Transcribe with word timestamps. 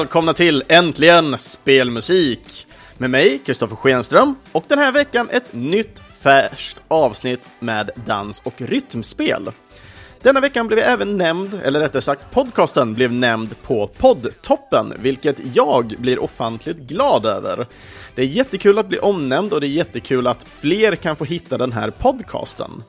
välkomna 0.00 0.34
till 0.34 0.64
Äntligen 0.68 1.38
Spelmusik! 1.38 2.66
Med 2.98 3.10
mig, 3.10 3.38
Kristoffer 3.38 3.76
Schenström, 3.76 4.34
och 4.52 4.64
den 4.68 4.78
här 4.78 4.92
veckan 4.92 5.28
ett 5.30 5.52
nytt 5.52 6.02
färskt 6.22 6.82
avsnitt 6.88 7.40
med 7.58 7.90
dans 8.06 8.42
och 8.44 8.54
rytmspel. 8.56 9.50
Denna 10.22 10.40
veckan 10.40 10.66
blev 10.66 10.78
jag 10.78 10.92
även 10.92 11.16
nämnd, 11.16 11.60
eller 11.64 11.80
rättare 11.80 12.02
sagt 12.02 12.30
podcasten 12.30 12.94
blev 12.94 13.12
nämnd 13.12 13.62
på 13.62 13.86
poddtoppen, 13.86 14.94
vilket 14.98 15.36
jag 15.54 15.94
blir 15.98 16.22
ofantligt 16.22 16.78
glad 16.78 17.26
över. 17.26 17.66
Det 18.14 18.22
är 18.22 18.26
jättekul 18.26 18.78
att 18.78 18.88
bli 18.88 18.98
omnämnd 18.98 19.52
och 19.52 19.60
det 19.60 19.66
är 19.66 19.68
jättekul 19.68 20.26
att 20.26 20.46
fler 20.48 20.96
kan 20.96 21.16
få 21.16 21.24
hitta 21.24 21.58
den 21.58 21.72
här 21.72 21.90
podcasten. 21.90 22.82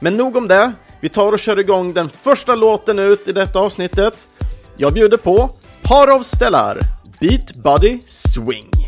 Men 0.00 0.16
nog 0.16 0.36
om 0.36 0.48
det, 0.48 0.72
vi 1.00 1.08
tar 1.08 1.32
och 1.32 1.38
kör 1.38 1.58
igång 1.58 1.94
den 1.94 2.08
första 2.08 2.54
låten 2.54 2.98
ut 2.98 3.28
i 3.28 3.32
detta 3.32 3.58
avsnittet. 3.58 4.28
Jag 4.76 4.92
bjuder 4.92 5.16
på 5.16 5.50
Parov 5.82 6.24
Stellar, 6.24 6.78
Beat 7.20 7.62
Body 7.62 8.00
Swing. 8.06 8.87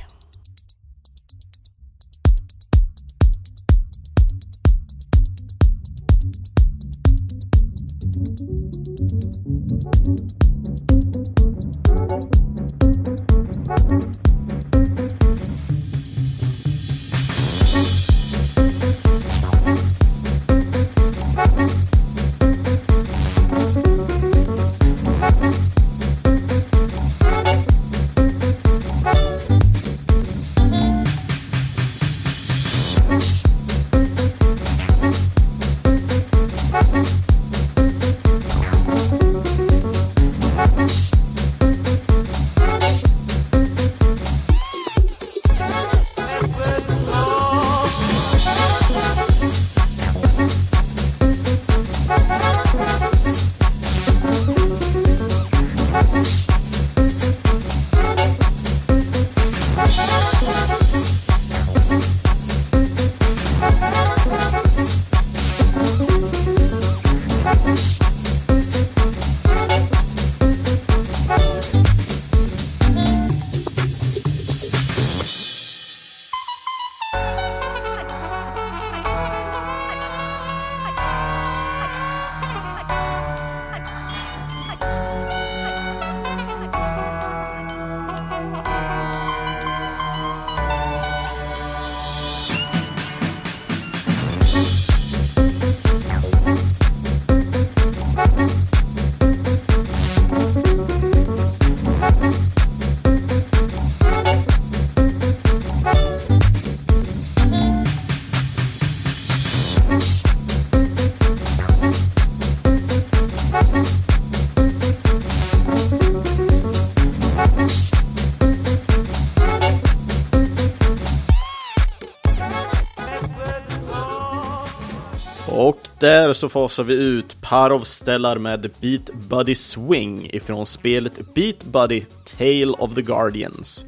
Där 126.01 126.33
så 126.33 126.49
fasar 126.49 126.85
vi 126.85 126.95
ut 126.95 127.41
Parov 127.41 127.81
Stellar 127.81 128.39
med 128.39 128.71
Beat 128.81 129.11
Buddy 129.29 129.55
Swing 129.55 130.31
ifrån 130.33 130.67
spelet 130.67 131.35
Beat 131.35 131.65
Buddy 131.65 132.03
Tale 132.25 132.73
of 132.79 132.95
the 132.95 133.03
Guardians. 133.03 133.85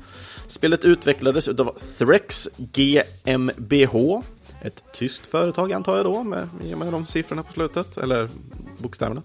Spelet 0.46 0.84
utvecklades 0.84 1.48
utav 1.48 1.78
Threx 1.98 2.48
GmbH, 2.56 4.22
ett 4.62 4.82
tyskt 4.92 5.26
företag 5.26 5.72
antar 5.72 5.96
jag 5.96 6.06
då, 6.06 6.22
med, 6.22 6.48
med 6.78 6.92
de 6.92 7.06
siffrorna 7.06 7.42
på 7.42 7.52
slutet, 7.52 7.98
eller 7.98 8.28
bokstäverna. 8.78 9.22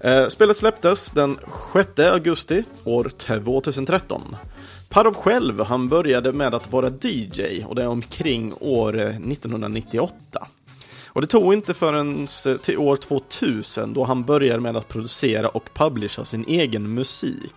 Eh, 0.00 0.28
spelet 0.28 0.56
släpptes 0.56 1.10
den 1.10 1.38
6 1.72 1.98
augusti 1.98 2.64
år 2.84 3.04
2013. 3.18 4.36
Parov 4.88 5.14
själv, 5.14 5.60
han 5.60 5.88
började 5.88 6.32
med 6.32 6.54
att 6.54 6.72
vara 6.72 6.92
DJ 7.02 7.64
och 7.64 7.74
det 7.74 7.82
är 7.82 7.88
omkring 7.88 8.54
år 8.60 8.98
eh, 8.98 9.06
1998. 9.06 10.46
Och 11.16 11.22
det 11.22 11.28
tog 11.28 11.54
inte 11.54 11.74
förrän 11.74 12.26
till 12.62 12.78
år 12.78 12.96
2000 12.96 13.94
då 13.94 14.04
han 14.04 14.24
började 14.24 14.60
med 14.60 14.76
att 14.76 14.88
producera 14.88 15.48
och 15.48 15.70
publicera 15.74 16.24
sin 16.24 16.44
egen 16.48 16.94
musik. 16.94 17.54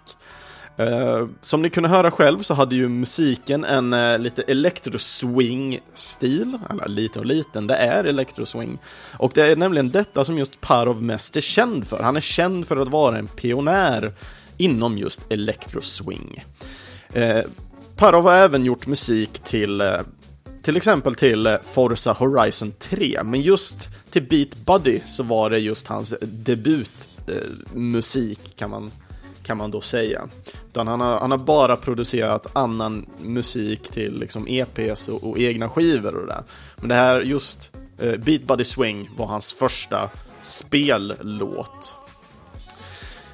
Uh, 0.79 1.27
som 1.41 1.61
ni 1.61 1.69
kunde 1.69 1.89
höra 1.89 2.11
själv 2.11 2.41
så 2.41 2.53
hade 2.53 2.75
ju 2.75 2.89
musiken 2.89 3.63
en 3.63 3.93
uh, 3.93 4.19
lite 4.19 4.41
electroswing-stil, 4.41 6.57
eller 6.69 6.87
lite 6.87 7.19
och 7.19 7.25
liten, 7.25 7.67
det 7.67 7.75
är 7.75 8.03
electroswing. 8.03 8.77
Och 9.17 9.31
det 9.35 9.51
är 9.51 9.55
nämligen 9.55 9.91
detta 9.91 10.25
som 10.25 10.37
just 10.37 10.61
Parov 10.61 11.03
mest 11.03 11.35
är 11.35 11.41
känd 11.41 11.87
för. 11.87 12.03
Han 12.03 12.17
är 12.17 12.21
känd 12.21 12.67
för 12.67 12.77
att 12.77 12.89
vara 12.89 13.17
en 13.17 13.27
pionjär 13.27 14.13
inom 14.57 14.97
just 14.97 15.31
electroswing. 15.31 16.43
Uh, 17.15 17.41
Parov 17.95 18.23
har 18.23 18.33
även 18.33 18.65
gjort 18.65 18.87
musik 18.87 19.39
till 19.39 19.81
till 20.69 20.77
exempel 20.77 21.15
till 21.15 21.47
eh, 21.47 21.55
Forza 21.63 22.13
Horizon 22.13 22.71
3, 22.71 23.23
men 23.23 23.41
just 23.41 23.87
till 24.09 24.23
Beat 24.23 24.65
Buddy 24.65 24.99
så 25.05 25.23
var 25.23 25.49
det 25.49 25.59
just 25.59 25.87
hans 25.87 26.13
debutmusik 26.21 28.39
eh, 28.39 28.45
kan, 28.55 28.69
man, 28.69 28.91
kan 29.43 29.57
man 29.57 29.71
då 29.71 29.81
säga. 29.81 30.27
Utan 30.67 30.87
han, 30.87 31.01
har, 31.01 31.19
han 31.19 31.31
har 31.31 31.37
bara 31.37 31.75
producerat 31.75 32.47
annan 32.53 33.05
musik 33.21 33.89
till 33.89 34.19
liksom 34.19 34.47
EPs 34.47 35.07
och, 35.07 35.23
och 35.23 35.39
egna 35.39 35.69
skivor 35.69 36.15
och 36.15 36.27
det. 36.27 36.43
Men 36.75 36.89
det 36.89 36.95
här 36.95 37.21
just 37.21 37.71
eh, 37.99 38.17
Beat 38.17 38.43
Buddy 38.43 38.63
Swing 38.63 39.09
var 39.17 39.25
hans 39.25 39.53
första 39.53 40.09
spellåt. 40.41 41.95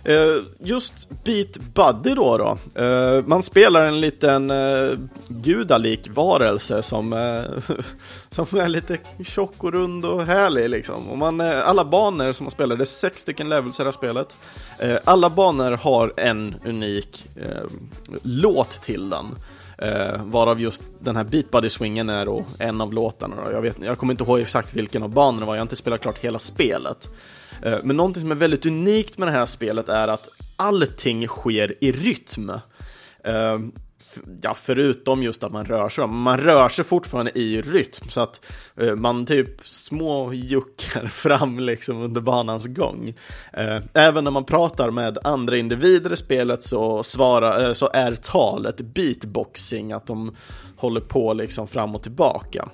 Eh, 0.06 0.44
just 0.60 1.10
Beat 1.24 1.58
Buddy 1.74 2.16
då, 2.16 2.38
då. 2.38 2.82
Eh, 2.84 3.24
man 3.26 3.44
spelar 3.44 3.86
en 3.86 4.02
liten 4.02 4.52
uh, 4.52 4.98
gudalik 5.28 6.10
varelse 6.14 6.82
som, 6.82 7.12
som 8.30 8.60
är 8.60 8.68
lite 8.68 8.98
tjock 9.26 9.64
och 9.64 9.72
rund 9.72 10.06
och 10.06 10.26
härlig 10.26 10.70
liksom. 10.70 11.10
Och 11.10 11.18
man, 11.18 11.42
alla 11.42 11.86
banor 11.86 12.32
som 12.32 12.44
man 12.44 12.52
spelar, 12.52 12.76
det 12.76 12.84
är 12.84 12.86
sex 12.86 13.22
stycken 13.22 13.50
levels 13.50 13.80
i 13.80 13.84
det 13.84 13.88
här 13.88 13.92
spelet. 13.92 14.38
alla 15.04 15.30
banor 15.30 15.72
har 15.72 16.14
en 16.18 16.56
unik 16.66 17.26
låt 18.24 18.70
till 18.70 19.10
den. 19.10 19.26
Uh, 19.84 20.24
varav 20.24 20.62
just 20.62 20.84
den 21.00 21.16
här 21.16 21.24
Beat 21.24 21.52
Buddy 21.52 21.70
swingen 21.70 22.10
är 22.10 22.26
då 22.26 22.46
en 22.60 22.82
av 22.82 22.94
låtarna. 22.94 23.36
Då. 23.46 23.52
Jag, 23.52 23.62
vet, 23.62 23.76
jag 23.80 23.98
kommer 23.98 24.14
inte 24.14 24.24
ihåg 24.24 24.40
exakt 24.40 24.74
vilken 24.74 25.04
av 25.04 25.10
banorna 25.10 25.40
det 25.40 25.46
var, 25.46 25.56
jag 25.56 25.60
har 25.60 25.66
inte 25.66 25.76
spelat 25.76 26.02
klart 26.02 26.18
hela 26.18 26.40
spelet. 26.40 27.10
Eh, 27.62 27.78
men 27.84 27.98
någonting 27.98 28.22
som 28.22 28.32
är 28.32 28.36
väldigt 28.36 28.66
unikt 28.66 29.18
med 29.18 29.28
det 29.28 29.32
här 29.32 29.46
spelet 29.46 29.90
är 29.90 30.08
att 30.08 30.30
allting 30.56 31.28
sker 31.28 31.76
i 31.84 31.92
rytm. 31.92 32.50
Eh, 33.24 33.60
ja, 34.42 34.54
förutom 34.54 35.24
just 35.24 35.44
att 35.44 35.52
man 35.52 35.66
rör 35.66 35.90
sig, 35.90 36.08
man 36.08 36.38
rör 36.38 36.70
sig 36.70 36.86
fortfarande 36.86 37.40
i 37.40 37.62
rytm 37.62 38.10
så 38.10 38.22
att 38.22 38.46
eh, 38.78 38.96
man 38.96 39.26
typ 39.26 39.68
små 39.68 40.34
juckar 40.34 41.08
fram 41.12 41.60
liksom 41.60 42.02
under 42.02 42.22
banans 42.22 42.66
gång. 42.66 43.14
Även 43.94 44.24
när 44.24 44.32
man 44.32 44.46
pratar 44.46 44.92
med 44.92 45.18
andra 45.24 45.58
individer 45.58 46.14
i 46.14 46.18
spelet 46.18 46.64
så, 46.64 47.04
svara, 47.04 47.76
så 47.76 47.90
är 47.94 48.16
talet 48.16 48.82
beatboxing, 48.82 49.92
att 49.92 50.08
de 50.08 50.36
håller 50.76 51.02
på 51.02 51.34
liksom 51.34 51.68
fram 51.68 51.96
och 51.96 52.04
tillbaka. 52.04 52.70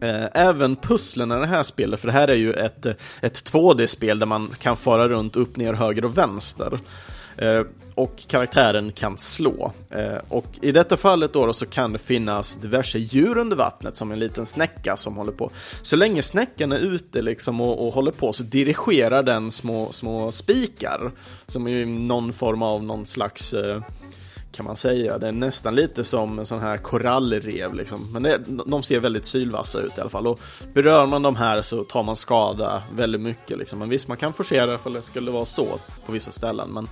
Eh, 0.00 0.26
även 0.32 0.76
pusslen 0.76 1.32
i 1.32 1.34
det 1.34 1.46
här 1.46 1.62
spelet, 1.62 2.00
för 2.00 2.06
det 2.06 2.12
här 2.12 2.28
är 2.28 2.34
ju 2.34 2.52
ett, 2.52 2.86
ett 3.20 3.52
2D-spel 3.52 4.18
där 4.18 4.26
man 4.26 4.54
kan 4.58 4.76
fara 4.76 5.08
runt 5.08 5.36
upp, 5.36 5.56
ner, 5.56 5.72
höger 5.72 6.04
och 6.04 6.18
vänster. 6.18 6.78
Eh, 7.36 7.62
och 7.94 8.22
karaktären 8.26 8.92
kan 8.92 9.18
slå. 9.18 9.72
Eh, 9.90 10.18
och 10.28 10.46
i 10.62 10.72
detta 10.72 10.96
fallet 10.96 11.32
då, 11.32 11.46
då, 11.46 11.52
så 11.52 11.66
kan 11.66 11.92
det 11.92 11.98
finnas 11.98 12.56
diverse 12.56 12.98
djur 12.98 13.38
under 13.38 13.56
vattnet 13.56 13.96
som 13.96 14.12
en 14.12 14.18
liten 14.18 14.46
snäcka 14.46 14.96
som 14.96 15.16
håller 15.16 15.32
på. 15.32 15.50
Så 15.82 15.96
länge 15.96 16.22
snäckan 16.22 16.72
är 16.72 16.78
ute 16.78 17.22
liksom 17.22 17.60
och, 17.60 17.86
och 17.86 17.94
håller 17.94 18.12
på 18.12 18.32
så 18.32 18.42
dirigerar 18.42 19.22
den 19.22 19.50
små, 19.50 19.92
små 19.92 20.32
spikar 20.32 21.10
som 21.46 21.68
är 21.68 21.86
någon 21.86 22.32
form 22.32 22.62
av 22.62 22.84
någon 22.84 23.06
slags 23.06 23.54
eh, 23.54 23.80
kan 24.56 24.66
man 24.66 24.76
säga. 24.76 25.18
Det 25.18 25.28
är 25.28 25.32
nästan 25.32 25.74
lite 25.74 26.04
som 26.04 26.38
en 26.38 26.46
sån 26.46 26.60
här 26.60 26.76
korallrev 26.76 27.74
liksom. 27.74 28.12
Men 28.12 28.22
det, 28.22 28.40
de 28.66 28.82
ser 28.82 29.00
väldigt 29.00 29.26
sylvassa 29.26 29.80
ut 29.80 29.98
i 29.98 30.00
alla 30.00 30.10
fall. 30.10 30.26
Och 30.26 30.40
berör 30.74 31.06
man 31.06 31.22
de 31.22 31.36
här 31.36 31.62
så 31.62 31.84
tar 31.84 32.02
man 32.02 32.16
skada 32.16 32.82
väldigt 32.94 33.20
mycket 33.20 33.58
liksom. 33.58 33.78
Men 33.78 33.88
visst, 33.88 34.08
man 34.08 34.16
kan 34.16 34.32
forcera 34.32 34.74
ifall 34.74 34.92
det 34.92 35.02
skulle 35.02 35.30
vara 35.30 35.44
så 35.44 35.66
på 36.06 36.12
vissa 36.12 36.32
ställen. 36.32 36.68
Men 36.70 36.88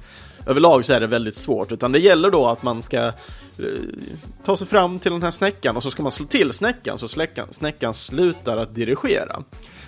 överlag 0.46 0.84
så 0.84 0.92
är 0.92 1.00
det 1.00 1.06
väldigt 1.06 1.36
svårt. 1.36 1.72
Utan 1.72 1.92
det 1.92 1.98
gäller 1.98 2.30
då 2.30 2.46
att 2.46 2.62
man 2.62 2.82
ska 2.82 2.98
eh, 2.98 3.12
ta 4.44 4.56
sig 4.56 4.66
fram 4.66 4.98
till 4.98 5.12
den 5.12 5.22
här 5.22 5.30
snäckan 5.30 5.76
och 5.76 5.82
så 5.82 5.90
ska 5.90 6.02
man 6.02 6.12
slå 6.12 6.26
till 6.26 6.52
snäckan 6.52 6.98
så 6.98 7.08
snäckan, 7.08 7.46
snäckan 7.50 7.94
slutar 7.94 8.56
att 8.56 8.74
dirigera. 8.74 9.42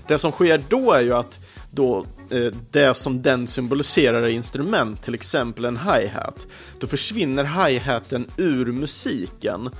Det 0.06 0.18
som 0.18 0.32
sker 0.32 0.64
då 0.68 0.92
är 0.92 1.00
ju 1.00 1.14
att 1.14 1.38
då 1.76 2.06
eh, 2.30 2.52
det 2.70 2.94
som 2.94 3.22
den 3.22 3.46
symboliserar 3.46 4.22
är 4.22 4.28
instrument, 4.28 5.02
till 5.02 5.14
exempel 5.14 5.64
en 5.64 5.76
hi-hat. 5.76 6.46
Då 6.80 6.86
försvinner 6.86 7.44
hi-haten 7.44 8.26
ur 8.36 8.72
musiken. 8.72 9.70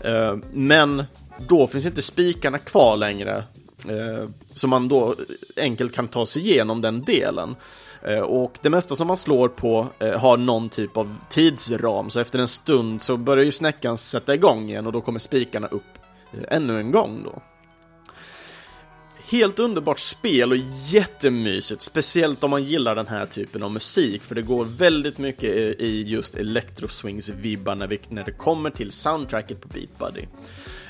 Eh, 0.00 0.36
men 0.52 1.04
då 1.48 1.66
finns 1.66 1.86
inte 1.86 2.02
spikarna 2.02 2.58
kvar 2.58 2.96
längre. 2.96 3.44
Eh, 3.88 4.28
så 4.54 4.68
man 4.68 4.88
då 4.88 5.14
enkelt 5.56 5.94
kan 5.94 6.08
ta 6.08 6.26
sig 6.26 6.42
igenom 6.42 6.80
den 6.80 7.02
delen. 7.02 7.56
Eh, 8.02 8.20
och 8.20 8.58
det 8.62 8.70
mesta 8.70 8.96
som 8.96 9.06
man 9.06 9.16
slår 9.16 9.48
på 9.48 9.86
eh, 9.98 10.18
har 10.18 10.36
någon 10.36 10.68
typ 10.68 10.96
av 10.96 11.16
tidsram, 11.28 12.10
så 12.10 12.20
efter 12.20 12.38
en 12.38 12.48
stund 12.48 13.02
så 13.02 13.16
börjar 13.16 13.44
ju 13.44 13.52
snäckan 13.52 13.96
sätta 13.98 14.34
igång 14.34 14.68
igen 14.70 14.86
och 14.86 14.92
då 14.92 15.00
kommer 15.00 15.18
spikarna 15.18 15.66
upp 15.66 15.98
eh, 16.32 16.56
ännu 16.56 16.80
en 16.80 16.90
gång 16.90 17.22
då. 17.24 17.42
Helt 19.30 19.58
underbart 19.58 19.98
spel 19.98 20.52
och 20.52 20.58
jättemysigt, 20.86 21.82
speciellt 21.82 22.44
om 22.44 22.50
man 22.50 22.64
gillar 22.64 22.96
den 22.96 23.06
här 23.06 23.26
typen 23.26 23.62
av 23.62 23.72
musik, 23.72 24.22
för 24.22 24.34
det 24.34 24.42
går 24.42 24.64
väldigt 24.64 25.18
mycket 25.18 25.50
i 25.80 26.02
just 26.06 26.34
electroswings-vibbar 26.34 27.74
när, 27.74 27.98
när 28.08 28.24
det 28.24 28.32
kommer 28.32 28.70
till 28.70 28.92
soundtracket 28.92 29.60
på 29.60 29.68
Beat 29.68 29.98
Buddy. 29.98 30.26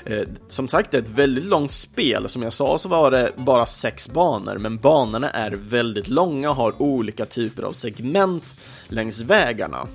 Eh, 0.05 0.27
som 0.47 0.67
sagt, 0.67 0.91
det 0.91 0.97
är 0.97 1.01
ett 1.01 1.07
väldigt 1.07 1.45
långt 1.45 1.71
spel. 1.71 2.29
Som 2.29 2.43
jag 2.43 2.53
sa 2.53 2.77
så 2.77 2.89
var 2.89 3.11
det 3.11 3.31
bara 3.35 3.65
sex 3.65 4.09
banor, 4.09 4.57
men 4.57 4.77
banorna 4.77 5.29
är 5.29 5.51
väldigt 5.51 6.07
långa 6.07 6.49
och 6.49 6.55
har 6.55 6.81
olika 6.81 7.25
typer 7.25 7.63
av 7.63 7.71
segment 7.71 8.55
längs 8.87 9.21
vägarna. 9.21 9.87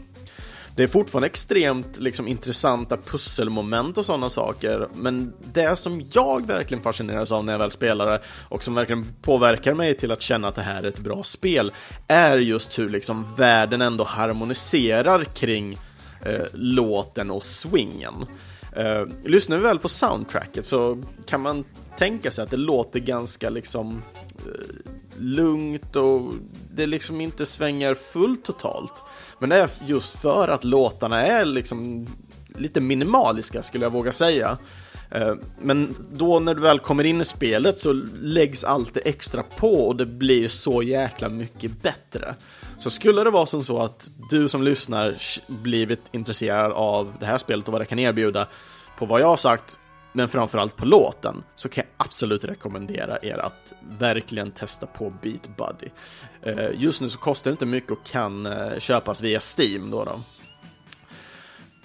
Det 0.77 0.83
är 0.83 0.87
fortfarande 0.87 1.27
extremt 1.27 1.99
liksom, 1.99 2.29
intressanta 2.29 2.97
pusselmoment 2.97 3.99
och 3.99 4.05
sådana 4.05 4.29
saker, 4.29 4.89
men 4.95 5.33
det 5.53 5.77
som 5.77 6.03
jag 6.13 6.47
verkligen 6.47 6.83
fascineras 6.83 7.33
av 7.33 7.45
när 7.45 7.53
jag 7.53 7.59
väl 7.59 7.71
spelar 7.71 8.07
det 8.07 8.21
och 8.49 8.65
som 8.65 8.75
verkligen 8.75 9.05
påverkar 9.23 9.75
mig 9.75 9.97
till 9.97 10.13
att 10.13 10.23
känna 10.23 10.49
att 10.49 10.55
det 10.55 10.63
här 10.63 10.83
är 10.83 10.89
ett 10.89 10.99
bra 10.99 11.23
spel 11.23 11.73
är 12.09 12.39
just 12.39 12.79
hur 12.79 12.89
liksom 12.89 13.35
världen 13.35 13.83
ändå 13.83 14.05
harmoniserar 14.05 15.25
kring 15.25 15.79
eh, 16.25 16.47
låten 16.53 17.31
och 17.31 17.45
swingen. 17.45 18.27
Eh, 18.77 19.07
lyssnar 19.25 19.57
vi 19.57 19.63
väl 19.63 19.79
på 19.79 19.89
soundtracket 19.89 20.65
så 20.65 21.03
kan 21.27 21.41
man 21.41 21.65
tänka 21.99 22.31
sig 22.31 22.45
att 22.45 22.51
det 22.51 22.57
låter 22.57 23.01
ganska 23.01 23.51
liksom 23.51 24.03
eh, 24.47 24.93
lugnt 25.19 25.97
och 25.97 26.33
det 26.75 26.87
liksom 26.87 27.21
inte 27.21 27.47
svänger 27.47 27.95
fullt 27.95 28.45
totalt. 28.45 29.03
Men 29.39 29.49
det 29.49 29.57
är 29.57 29.71
just 29.87 30.17
för 30.17 30.49
att 30.49 30.65
låtarna 30.65 31.27
är 31.27 31.45
liksom 31.45 32.07
lite 32.59 32.81
minimaliska 32.81 33.63
skulle 33.63 33.85
jag 33.85 33.91
våga 33.91 34.13
säga. 34.13 34.59
Eh, 35.11 35.35
men 35.61 35.95
då 36.13 36.39
när 36.39 36.55
du 36.55 36.61
väl 36.61 36.79
kommer 36.79 37.05
in 37.05 37.21
i 37.21 37.25
spelet 37.25 37.79
så 37.79 37.93
läggs 38.23 38.65
allt 38.65 38.95
det 38.95 39.01
extra 39.01 39.43
på 39.43 39.87
och 39.87 39.97
det 39.97 40.07
blir 40.07 40.49
så 40.49 40.83
jäkla 40.83 41.29
mycket 41.29 41.83
bättre. 41.83 42.35
Så 42.79 42.91
skulle 42.91 43.25
det 43.25 43.31
vara 43.31 43.47
som 43.47 43.65
så 43.65 43.79
att 43.79 44.11
du 44.31 44.49
som 44.49 44.63
lyssnar 44.63 45.17
blivit 45.47 46.03
intresserad 46.13 46.73
av 46.73 47.15
det 47.21 47.27
här 47.27 47.39
spelet 47.39 47.69
och 47.69 47.73
vad 47.73 47.81
det 47.81 47.87
kan 47.87 47.99
erbjuda 47.99 48.49
på 48.99 49.07
vad 49.07 49.21
jag 49.21 49.27
har 49.27 49.37
sagt, 49.37 49.79
men 50.17 50.29
framförallt 50.29 50.77
på 50.77 50.85
låten, 50.85 51.43
så 51.55 51.69
kan 51.69 51.85
jag 51.85 52.07
absolut 52.07 52.45
rekommendera 52.45 53.19
er 53.23 53.39
att 53.39 53.73
verkligen 53.99 54.51
testa 54.51 54.87
på 54.87 55.13
Beat 55.23 55.51
Buddy. 55.57 55.91
Eh, 56.43 56.71
just 56.75 57.01
nu 57.01 57.09
så 57.09 57.19
kostar 57.19 57.51
det 57.51 57.53
inte 57.53 57.67
mycket 57.67 57.91
och 57.91 58.05
kan 58.05 58.47
eh, 58.47 58.79
köpas 58.79 59.23
via 59.23 59.41
Steam 59.59 59.91
då. 59.91 60.05
då. 60.05 60.21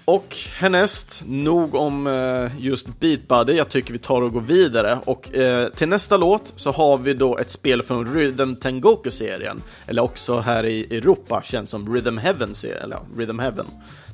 Och 0.05 0.37
härnäst, 0.57 1.23
nog 1.25 1.75
om 1.75 2.07
eh, 2.07 2.51
just 2.59 2.99
Beat 2.99 3.27
Buddy, 3.27 3.53
jag 3.53 3.69
tycker 3.69 3.93
vi 3.93 3.99
tar 3.99 4.21
och 4.21 4.33
går 4.33 4.41
vidare 4.41 4.99
och 5.05 5.29
till 5.75 5.87
nästa 5.89 6.17
låt 6.17 6.53
så 6.55 6.71
har 6.71 6.97
vi 6.97 7.13
då 7.13 7.37
ett 7.37 7.49
spel 7.49 7.83
från 7.83 8.13
Rhythm 8.13 8.55
Tengoku-serien, 8.55 9.61
eller 9.87 10.01
också 10.01 10.39
här 10.39 10.65
i 10.65 10.97
Europa 10.97 11.41
känns 11.43 11.69
som 11.69 11.93
Rhythm 11.93 12.17
Heaven, 12.17 12.53
eller 12.83 12.95
ja, 12.95 13.03
Rhythm 13.17 13.39
Heaven. 13.39 13.65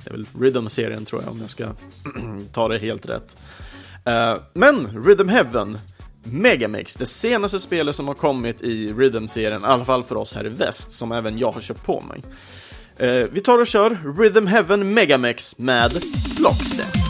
Det 0.03 0.09
är 0.09 0.11
väl 0.11 0.25
Rhythm-serien 0.39 1.05
tror 1.05 1.21
jag 1.23 1.31
om 1.31 1.41
jag 1.41 1.49
ska 1.49 1.67
ta 2.53 2.67
det 2.67 2.77
helt 2.77 3.05
rätt. 3.05 3.37
Eh, 4.07 4.35
men 4.53 5.03
Rhythm 5.05 5.29
Heaven 5.29 5.77
Megamix, 6.23 6.95
det 6.95 7.05
senaste 7.05 7.59
spelet 7.59 7.95
som 7.95 8.07
har 8.07 8.15
kommit 8.15 8.61
i 8.61 8.93
Rhythm-serien, 8.93 9.61
i 9.61 9.65
alla 9.65 9.85
fall 9.85 10.03
för 10.03 10.15
oss 10.15 10.33
här 10.33 10.45
i 10.45 10.49
väst, 10.49 10.91
som 10.91 11.11
även 11.11 11.37
jag 11.37 11.51
har 11.51 11.61
köpt 11.61 11.85
på 11.85 12.01
mig. 12.01 12.23
Uh, 13.01 13.27
vi 13.31 13.41
tar 13.41 13.59
och 13.59 13.67
kör 13.67 14.17
Rhythm 14.19 14.47
Heaven 14.47 14.93
Megamix 14.93 15.57
med 15.57 15.91
Flockstep. 16.37 17.06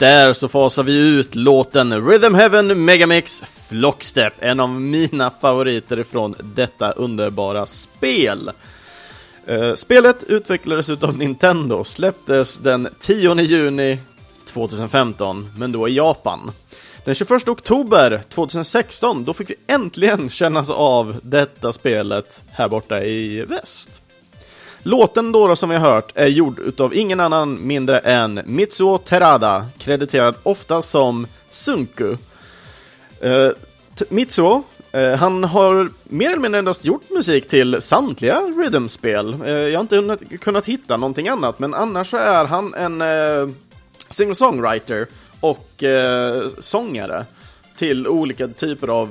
Där 0.00 0.32
så 0.32 0.48
fasar 0.48 0.82
vi 0.82 0.98
ut 0.98 1.34
låten 1.34 2.08
Rhythm 2.08 2.34
Heaven 2.34 2.84
Megamix 2.84 3.42
Flockstep, 3.68 4.32
en 4.38 4.60
av 4.60 4.70
mina 4.80 5.30
favoriter 5.40 6.00
ifrån 6.00 6.34
detta 6.54 6.92
underbara 6.92 7.66
spel. 7.66 8.50
Eh, 9.46 9.74
spelet 9.74 10.24
utvecklades 10.24 10.88
utav 10.90 11.18
Nintendo, 11.18 11.76
och 11.76 11.86
släpptes 11.86 12.58
den 12.58 12.88
10 12.98 13.40
juni 13.40 13.98
2015, 14.44 15.50
men 15.56 15.72
då 15.72 15.88
i 15.88 15.96
Japan. 15.96 16.52
Den 17.04 17.14
21 17.14 17.48
oktober 17.48 18.22
2016, 18.28 19.24
då 19.24 19.34
fick 19.34 19.50
vi 19.50 19.54
äntligen 19.66 20.30
kännas 20.30 20.70
av 20.70 21.20
detta 21.22 21.72
spelet 21.72 22.42
här 22.50 22.68
borta 22.68 23.04
i 23.04 23.40
väst. 23.40 24.02
Låten 24.82 25.32
då, 25.32 25.46
då 25.46 25.56
som 25.56 25.68
vi 25.68 25.76
har 25.76 25.90
hört 25.90 26.12
är 26.14 26.26
gjord 26.26 26.58
utav 26.58 26.94
ingen 26.94 27.20
annan 27.20 27.66
mindre 27.66 27.98
än 27.98 28.40
Mitsuo 28.46 28.98
Terada, 28.98 29.66
krediterad 29.78 30.34
ofta 30.42 30.82
som 30.82 31.26
Sunku. 31.50 32.16
Uh, 33.24 33.50
Mitsuo, 34.08 34.62
uh, 34.96 35.14
han 35.14 35.44
har 35.44 35.90
mer 36.04 36.26
eller 36.26 36.40
mindre 36.40 36.58
endast 36.58 36.84
gjort 36.84 37.10
musik 37.10 37.48
till 37.48 37.80
samtliga 37.80 38.40
rhythmspel. 38.40 39.34
Uh, 39.42 39.50
jag 39.50 39.78
har 39.78 39.94
inte 39.94 40.36
kunnat 40.36 40.66
hitta 40.66 40.96
någonting 40.96 41.28
annat, 41.28 41.58
men 41.58 41.74
annars 41.74 42.10
så 42.10 42.16
är 42.16 42.44
han 42.44 42.74
en 42.74 43.02
uh, 43.02 43.54
singer-songwriter 44.08 45.06
och 45.40 45.84
sångare 46.58 47.24
till 47.76 48.08
olika 48.08 48.48
typer 48.48 48.88
av 48.88 49.08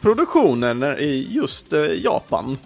produktioner 0.00 1.00
i 1.00 1.28
just 1.30 1.66
Japan. 2.02 2.58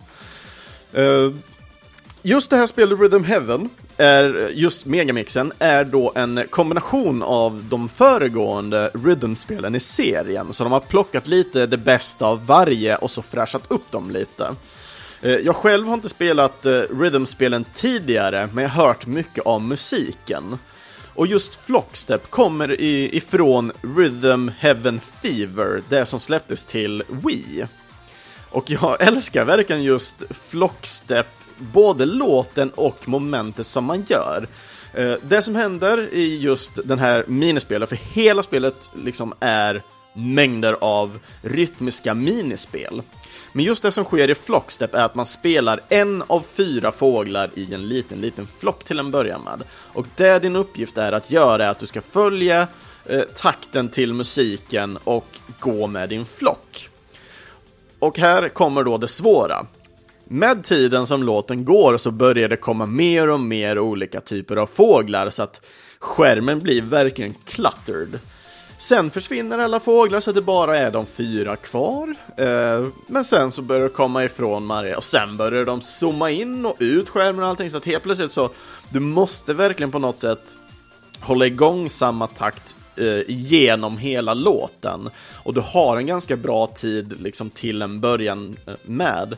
Just 2.24 2.50
det 2.50 2.56
här 2.56 2.66
spelet 2.66 3.00
Rhythm 3.00 3.24
Heaven, 3.24 3.68
är, 3.96 4.50
just 4.54 4.86
Megamixen, 4.86 5.52
är 5.58 5.84
då 5.84 6.12
en 6.14 6.44
kombination 6.50 7.22
av 7.22 7.64
de 7.68 7.88
föregående 7.88 8.90
Rhythm-spelen 8.94 9.74
i 9.74 9.80
serien. 9.80 10.52
Så 10.52 10.62
de 10.62 10.72
har 10.72 10.80
plockat 10.80 11.26
lite 11.26 11.66
det 11.66 11.76
bästa 11.76 12.26
av 12.26 12.46
varje 12.46 12.96
och 12.96 13.10
så 13.10 13.22
fräschat 13.22 13.62
upp 13.68 13.90
dem 13.90 14.10
lite. 14.10 14.54
Eh, 15.22 15.30
jag 15.30 15.56
själv 15.56 15.86
har 15.86 15.94
inte 15.94 16.08
spelat 16.08 16.66
eh, 16.66 16.70
Rhythm-spelen 16.70 17.64
tidigare, 17.74 18.48
men 18.52 18.62
jag 18.62 18.70
har 18.70 18.86
hört 18.86 19.06
mycket 19.06 19.46
av 19.46 19.60
musiken. 19.60 20.58
Och 21.14 21.26
just 21.26 21.54
Flockstep 21.54 22.30
kommer 22.30 22.80
ifrån 22.80 23.72
Rhythm 23.96 24.48
Heaven 24.58 25.00
Fever, 25.22 25.82
det 25.88 26.06
som 26.06 26.20
släpptes 26.20 26.64
till 26.64 27.02
Wii. 27.08 27.66
Och 28.50 28.70
jag 28.70 28.96
älskar 29.02 29.44
verkligen 29.44 29.82
just 29.82 30.16
Flockstep 30.30 31.26
både 31.72 32.06
låten 32.06 32.70
och 32.70 33.08
momentet 33.08 33.66
som 33.66 33.84
man 33.84 34.04
gör. 34.08 34.46
Eh, 34.94 35.14
det 35.22 35.42
som 35.42 35.54
händer 35.54 36.14
i 36.14 36.38
just 36.38 36.78
den 36.84 36.98
här 36.98 37.24
minispelet, 37.26 37.88
för 37.88 37.96
hela 37.96 38.42
spelet 38.42 38.90
liksom 38.94 39.34
är 39.40 39.82
mängder 40.12 40.76
av 40.80 41.18
rytmiska 41.42 42.14
minispel. 42.14 43.02
Men 43.52 43.64
just 43.64 43.82
det 43.82 43.92
som 43.92 44.04
sker 44.04 44.30
i 44.30 44.34
Flockstep 44.34 44.94
är 44.94 45.04
att 45.04 45.14
man 45.14 45.26
spelar 45.26 45.80
en 45.88 46.22
av 46.26 46.44
fyra 46.54 46.92
fåglar 46.92 47.50
i 47.54 47.74
en 47.74 47.88
liten, 47.88 48.20
liten 48.20 48.46
flock 48.46 48.84
till 48.84 48.98
en 48.98 49.10
början 49.10 49.40
med. 49.44 49.62
Och 49.72 50.06
det 50.16 50.38
din 50.38 50.56
uppgift 50.56 50.98
är 50.98 51.12
att 51.12 51.30
göra 51.30 51.64
är 51.66 51.68
att 51.68 51.78
du 51.78 51.86
ska 51.86 52.00
följa 52.00 52.66
eh, 53.06 53.22
takten 53.22 53.88
till 53.88 54.14
musiken 54.14 54.98
och 55.04 55.26
gå 55.60 55.86
med 55.86 56.08
din 56.08 56.26
flock. 56.26 56.88
Och 57.98 58.18
här 58.18 58.48
kommer 58.48 58.84
då 58.84 58.98
det 58.98 59.08
svåra. 59.08 59.66
Med 60.32 60.64
tiden 60.64 61.06
som 61.06 61.22
låten 61.22 61.64
går 61.64 61.96
så 61.96 62.10
börjar 62.10 62.48
det 62.48 62.56
komma 62.56 62.86
mer 62.86 63.30
och 63.30 63.40
mer 63.40 63.78
olika 63.78 64.20
typer 64.20 64.56
av 64.56 64.66
fåglar 64.66 65.30
så 65.30 65.42
att 65.42 65.66
skärmen 65.98 66.60
blir 66.60 66.82
verkligen 66.82 67.34
cluttered. 67.44 68.18
Sen 68.78 69.10
försvinner 69.10 69.58
alla 69.58 69.80
fåglar 69.80 70.20
så 70.20 70.30
att 70.30 70.36
det 70.36 70.42
bara 70.42 70.78
är 70.78 70.90
de 70.90 71.06
fyra 71.06 71.56
kvar. 71.56 72.14
Eh, 72.36 72.86
men 73.06 73.24
sen 73.24 73.52
så 73.52 73.62
börjar 73.62 73.82
det 73.82 73.88
komma 73.88 74.24
ifrån 74.24 74.66
Maria 74.66 74.96
och 74.96 75.04
sen 75.04 75.36
börjar 75.36 75.64
de 75.64 75.80
zooma 75.80 76.30
in 76.30 76.66
och 76.66 76.76
ut 76.78 77.08
skärmen 77.08 77.42
och 77.42 77.48
allting 77.48 77.70
så 77.70 77.76
att 77.76 77.84
helt 77.84 78.02
plötsligt 78.02 78.32
så 78.32 78.50
du 78.88 79.00
måste 79.00 79.54
verkligen 79.54 79.90
på 79.90 79.98
något 79.98 80.18
sätt 80.20 80.56
hålla 81.20 81.46
igång 81.46 81.88
samma 81.88 82.26
takt 82.26 82.76
eh, 82.96 83.20
genom 83.26 83.98
hela 83.98 84.34
låten. 84.34 85.10
Och 85.32 85.54
du 85.54 85.60
har 85.60 85.96
en 85.96 86.06
ganska 86.06 86.36
bra 86.36 86.66
tid 86.66 87.22
liksom 87.22 87.50
till 87.50 87.82
en 87.82 88.00
början 88.00 88.56
eh, 88.66 88.74
med 88.82 89.36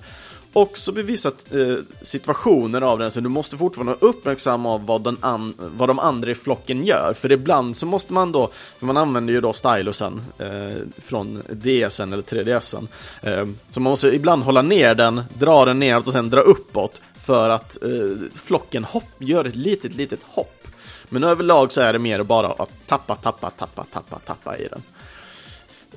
också 0.55 0.93
vid 0.93 1.05
vissa 1.05 1.29
eh, 1.29 1.77
situationer 2.03 2.81
av 2.81 2.99
den 2.99 3.11
så 3.11 3.21
du 3.21 3.29
måste 3.29 3.57
fortfarande 3.57 3.93
vara 3.93 4.11
uppmärksam 4.11 4.67
av 4.67 4.87
vad, 4.87 5.05
den 5.05 5.17
an, 5.21 5.55
vad 5.59 5.89
de 5.89 5.99
andra 5.99 6.31
i 6.31 6.35
flocken 6.35 6.85
gör. 6.85 7.15
För 7.15 7.33
ibland 7.33 7.77
så 7.77 7.87
måste 7.87 8.13
man 8.13 8.33
då, 8.33 8.51
för 8.79 8.87
man 8.87 8.97
använder 8.97 9.33
ju 9.33 9.41
då 9.41 9.53
stylusen 9.53 10.23
eh, 10.39 10.77
från 11.05 11.43
DSen 11.49 12.13
eller 12.13 12.23
3DSen. 12.23 12.87
Eh, 13.23 13.47
så 13.73 13.81
man 13.81 13.91
måste 13.91 14.09
ibland 14.09 14.43
hålla 14.43 14.63
ner 14.63 14.95
den, 14.95 15.23
dra 15.39 15.65
den 15.65 15.79
neråt 15.79 16.07
och 16.07 16.13
sen 16.13 16.31
dra 16.31 16.41
uppåt 16.41 17.01
för 17.15 17.51
att 17.51 17.83
eh, 17.83 18.29
flocken 18.35 18.85
hopp, 18.85 19.05
gör 19.19 19.45
ett 19.45 19.57
litet, 19.57 19.95
litet 19.95 20.21
hopp. 20.23 20.69
Men 21.09 21.25
överlag 21.25 21.73
så 21.73 21.81
är 21.81 21.93
det 21.93 21.99
mer 21.99 22.23
bara 22.23 22.47
att 22.47 22.71
tappa, 22.87 23.17
tappa, 23.17 23.51
tappa, 23.51 23.85
tappa, 23.85 24.19
tappa 24.19 24.57
i 24.59 24.69
den. 24.69 24.83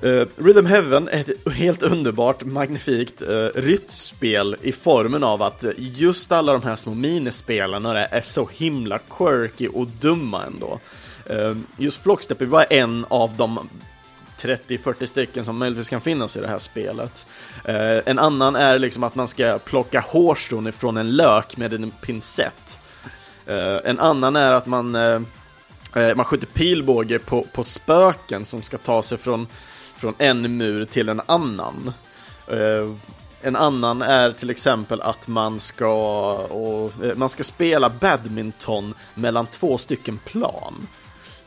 Uh, 0.04 0.26
Rhythm 0.36 0.66
Heaven 0.66 1.08
är 1.08 1.20
ett 1.20 1.52
helt 1.52 1.82
underbart, 1.82 2.44
magnifikt 2.44 3.22
uh, 3.22 3.48
rytmspel 3.54 4.56
i 4.62 4.72
formen 4.72 5.24
av 5.24 5.42
att 5.42 5.64
just 5.76 6.32
alla 6.32 6.52
de 6.52 6.62
här 6.62 6.76
små 6.76 6.94
minispelarna 6.94 8.06
är 8.06 8.20
så 8.20 8.48
himla 8.52 8.98
quirky 8.98 9.68
och 9.68 9.86
dumma 9.86 10.44
ändå. 10.44 10.80
Uh, 11.30 11.56
just 11.76 12.02
Flockstep 12.02 12.40
är 12.40 12.46
bara 12.46 12.64
en 12.64 13.06
av 13.08 13.34
de 13.36 13.68
30-40 14.38 15.06
stycken 15.06 15.44
som 15.44 15.58
möjligtvis 15.58 15.88
kan 15.88 16.00
finnas 16.00 16.36
i 16.36 16.40
det 16.40 16.48
här 16.48 16.58
spelet. 16.58 17.26
Uh, 17.68 18.00
en 18.06 18.18
annan 18.18 18.56
är 18.56 18.78
liksom 18.78 19.04
att 19.04 19.14
man 19.14 19.28
ska 19.28 19.58
plocka 19.64 20.00
hårstrån 20.00 20.66
ifrån 20.66 20.96
en 20.96 21.16
lök 21.16 21.56
med 21.56 21.72
en 21.72 21.90
pincett. 21.90 22.78
Uh, 23.48 23.78
en 23.84 23.98
annan 23.98 24.36
är 24.36 24.52
att 24.52 24.66
man, 24.66 24.94
uh, 24.94 25.20
man 26.14 26.24
skjuter 26.24 26.46
pilbåge 26.46 27.18
på, 27.18 27.46
på 27.52 27.64
spöken 27.64 28.44
som 28.44 28.62
ska 28.62 28.78
ta 28.78 29.02
sig 29.02 29.18
från 29.18 29.46
från 29.98 30.14
en 30.18 30.56
mur 30.56 30.84
till 30.84 31.08
en 31.08 31.22
annan. 31.26 31.92
Eh, 32.46 32.94
en 33.42 33.56
annan 33.56 34.02
är 34.02 34.32
till 34.32 34.50
exempel 34.50 35.00
att 35.00 35.28
man 35.28 35.60
ska, 35.60 36.34
och, 36.34 37.04
eh, 37.04 37.14
man 37.16 37.28
ska 37.28 37.44
spela 37.44 37.90
badminton 37.90 38.94
mellan 39.14 39.46
två 39.46 39.78
stycken 39.78 40.18
plan. 40.18 40.88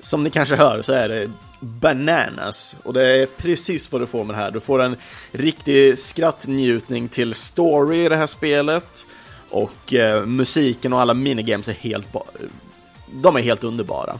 Som 0.01 0.23
ni 0.23 0.29
kanske 0.29 0.55
hör 0.55 0.81
så 0.81 0.93
är 0.93 1.09
det 1.09 1.31
bananas 1.59 2.75
och 2.83 2.93
det 2.93 3.07
är 3.07 3.25
precis 3.25 3.91
vad 3.91 4.01
du 4.01 4.05
får 4.05 4.23
med 4.23 4.35
det 4.35 4.41
här. 4.41 4.51
Du 4.51 4.59
får 4.59 4.81
en 4.81 4.95
riktig 5.31 5.99
skrattnjutning 5.99 7.07
till 7.07 7.33
story 7.33 8.05
i 8.05 8.09
det 8.09 8.15
här 8.15 8.27
spelet 8.27 9.05
och 9.49 9.93
eh, 9.93 10.25
musiken 10.25 10.93
och 10.93 11.01
alla 11.01 11.13
minigames 11.13 11.69
är 11.69 11.73
helt, 11.73 12.07
de 13.11 13.35
är 13.35 13.41
helt 13.41 13.63
underbara. 13.63 14.19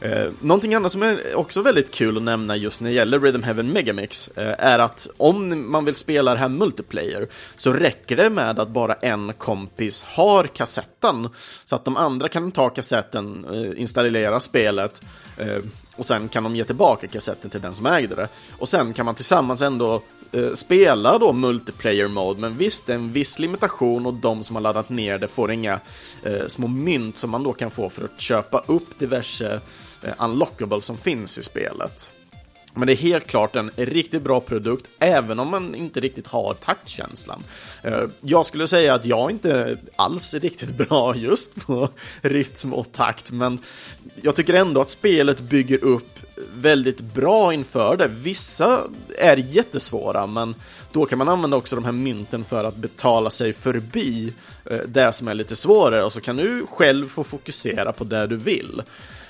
Eh, 0.00 0.28
någonting 0.40 0.74
annat 0.74 0.92
som 0.92 1.02
är 1.02 1.34
också 1.34 1.62
väldigt 1.62 1.90
kul 1.90 2.16
att 2.16 2.22
nämna 2.22 2.56
just 2.56 2.80
när 2.80 2.90
det 2.90 2.96
gäller 2.96 3.20
Rhythm 3.20 3.42
Heaven 3.42 3.72
Megamix 3.72 4.28
eh, 4.28 4.54
är 4.58 4.78
att 4.78 5.08
om 5.16 5.70
man 5.70 5.84
vill 5.84 5.94
spela 5.94 6.32
det 6.32 6.40
här 6.40 6.48
multiplayer 6.48 7.28
så 7.56 7.72
räcker 7.72 8.16
det 8.16 8.30
med 8.30 8.60
att 8.60 8.68
bara 8.68 8.94
en 8.94 9.32
kompis 9.32 10.02
har 10.02 10.46
kassetten 10.46 11.28
så 11.64 11.76
att 11.76 11.84
de 11.84 11.96
andra 11.96 12.28
kan 12.28 12.52
ta 12.52 12.68
kassetten, 12.68 13.46
eh, 13.52 13.80
installera 13.80 14.40
spelet 14.40 15.02
eh, 15.36 15.58
och 15.96 16.06
sen 16.06 16.28
kan 16.28 16.44
de 16.44 16.56
ge 16.56 16.64
tillbaka 16.64 17.06
kassetten 17.06 17.50
till 17.50 17.60
den 17.60 17.74
som 17.74 17.86
ägde 17.86 18.14
det. 18.14 18.28
Och 18.58 18.68
sen 18.68 18.92
kan 18.92 19.06
man 19.06 19.14
tillsammans 19.14 19.62
ändå 19.62 20.02
eh, 20.32 20.52
spela 20.52 21.18
då 21.18 21.32
multiplayer 21.32 22.08
mode, 22.08 22.40
men 22.40 22.56
visst, 22.56 22.86
det 22.86 22.92
är 22.92 22.96
en 22.96 23.12
viss 23.12 23.38
limitation 23.38 24.06
och 24.06 24.14
de 24.14 24.44
som 24.44 24.56
har 24.56 24.60
laddat 24.60 24.88
ner 24.88 25.18
det 25.18 25.28
får 25.28 25.52
inga 25.52 25.80
eh, 26.22 26.46
små 26.48 26.68
mynt 26.68 27.18
som 27.18 27.30
man 27.30 27.42
då 27.42 27.52
kan 27.52 27.70
få 27.70 27.90
för 27.90 28.04
att 28.04 28.20
köpa 28.20 28.64
upp 28.66 28.98
diverse 28.98 29.46
Eh, 29.54 29.60
Eh, 30.06 30.12
unlockable 30.18 30.80
som 30.80 30.96
finns 30.96 31.38
i 31.38 31.42
spelet. 31.42 32.10
Men 32.74 32.86
det 32.86 32.92
är 32.92 32.96
helt 32.96 33.26
klart 33.26 33.56
en 33.56 33.70
riktigt 33.76 34.22
bra 34.22 34.40
produkt, 34.40 34.86
även 34.98 35.38
om 35.38 35.50
man 35.50 35.74
inte 35.74 36.00
riktigt 36.00 36.26
har 36.26 36.54
taktkänslan. 36.54 37.42
Eh, 37.82 38.02
jag 38.20 38.46
skulle 38.46 38.66
säga 38.66 38.94
att 38.94 39.04
jag 39.04 39.30
inte 39.30 39.76
alls 39.96 40.34
är 40.34 40.40
riktigt 40.40 40.76
bra 40.88 41.16
just 41.16 41.54
på 41.66 41.88
rytm 42.22 42.74
och 42.74 42.92
takt, 42.92 43.32
men 43.32 43.58
jag 44.22 44.36
tycker 44.36 44.54
ändå 44.54 44.80
att 44.80 44.90
spelet 44.90 45.40
bygger 45.40 45.84
upp 45.84 46.18
väldigt 46.54 47.00
bra 47.00 47.52
inför 47.52 47.96
det. 47.96 48.08
Vissa 48.08 48.82
är 49.18 49.36
jättesvåra, 49.36 50.26
men 50.26 50.54
då 50.92 51.06
kan 51.06 51.18
man 51.18 51.28
använda 51.28 51.56
också 51.56 51.76
de 51.76 51.84
här 51.84 51.92
mynten 51.92 52.44
för 52.44 52.64
att 52.64 52.76
betala 52.76 53.30
sig 53.30 53.52
förbi 53.52 54.32
eh, 54.64 54.78
det 54.88 55.12
som 55.12 55.28
är 55.28 55.34
lite 55.34 55.56
svårare 55.56 56.04
och 56.04 56.12
så 56.12 56.20
kan 56.20 56.36
du 56.36 56.66
själv 56.70 57.08
få 57.08 57.24
fokusera 57.24 57.92
på 57.92 58.04
det 58.04 58.26
du 58.26 58.36
vill. 58.36 58.82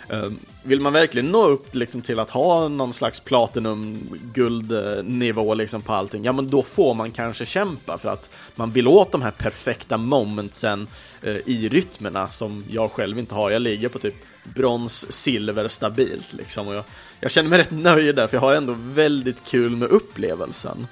Ehm, 0.09 0.39
vill 0.63 0.81
man 0.81 0.93
verkligen 0.93 1.29
nå 1.29 1.47
upp 1.47 1.75
liksom, 1.75 2.03
till 2.03 2.19
att 2.19 2.31
ha 2.31 2.69
någon 2.69 2.93
slags 2.93 3.21
platinum 3.21 4.09
guldnivå 4.35 5.53
eh, 5.53 5.57
liksom, 5.57 5.83
på 5.83 5.93
allting, 5.93 6.25
ja 6.25 6.33
men 6.33 6.51
då 6.51 6.63
får 6.63 6.95
man 6.95 7.11
kanske 7.11 7.47
kämpa 7.47 7.99
för 7.99 8.09
att 8.09 8.31
man 8.55 8.71
vill 8.71 8.89
åt 8.89 9.13
de 9.13 9.23
här 9.23 9.31
perfekta 9.31 9.97
momentsen 9.97 10.89
eh, 11.23 11.37
i 11.37 11.69
rytmerna 11.69 12.29
som 12.29 12.65
jag 12.69 12.91
själv 12.91 13.19
inte 13.19 13.35
har. 13.35 13.51
Jag 13.51 13.63
ligger 13.63 13.89
på 13.89 13.99
typ 13.99 14.15
brons, 14.45 15.13
silver 15.13 15.69
stabilt 15.69 16.33
liksom. 16.33 16.69
Och 16.69 16.75
jag, 16.75 16.85
jag 17.21 17.31
känner 17.31 17.51
mig 17.51 17.59
rätt 17.59 17.71
nöjd 17.71 18.17
där, 18.17 18.27
för 18.27 18.37
jag 18.37 18.43
har 18.43 18.55
ändå 18.55 18.77
väldigt 18.79 19.45
kul 19.45 19.77
med 19.77 19.89
upplevelsen. 19.89 20.87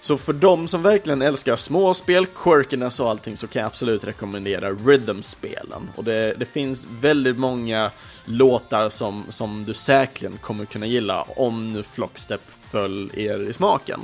Så 0.00 0.18
för 0.18 0.32
de 0.32 0.68
som 0.68 0.82
verkligen 0.82 1.22
älskar 1.22 1.56
småspel, 1.56 2.26
quirkiness 2.26 3.00
och 3.00 3.10
allting 3.10 3.36
så 3.36 3.46
kan 3.46 3.60
jag 3.60 3.66
absolut 3.66 4.04
rekommendera 4.04 4.70
rhythm-spelen. 4.70 5.90
Och 5.96 6.04
det, 6.04 6.34
det, 6.38 6.44
finns 6.44 6.86
väldigt 7.00 7.38
många 7.38 7.90
låtar 8.24 8.88
som, 8.88 9.24
som 9.28 9.64
du 9.64 9.74
säkerligen 9.74 10.38
kommer 10.38 10.64
kunna 10.64 10.86
gilla 10.86 11.22
om 11.22 11.72
nu 11.72 11.82
Flockstep 11.82 12.40
föll 12.70 13.10
er 13.14 13.50
i 13.50 13.52
smaken. 13.52 14.00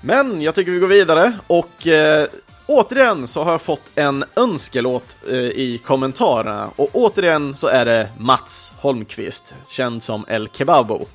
Men 0.00 0.42
jag 0.42 0.54
tycker 0.54 0.72
vi 0.72 0.78
går 0.78 0.86
vidare 0.86 1.32
och 1.46 1.86
eh, 1.86 2.28
återigen 2.66 3.28
så 3.28 3.44
har 3.44 3.50
jag 3.50 3.62
fått 3.62 3.90
en 3.94 4.24
önskelåt 4.36 5.16
eh, 5.28 5.34
i 5.36 5.80
kommentarerna 5.84 6.70
och 6.76 6.88
återigen 6.92 7.56
så 7.56 7.66
är 7.66 7.84
det 7.84 8.08
Mats 8.18 8.72
Holmqvist, 8.76 9.54
känd 9.68 10.02
som 10.02 10.24
El 10.28 10.48
Kebabo. 10.52 11.06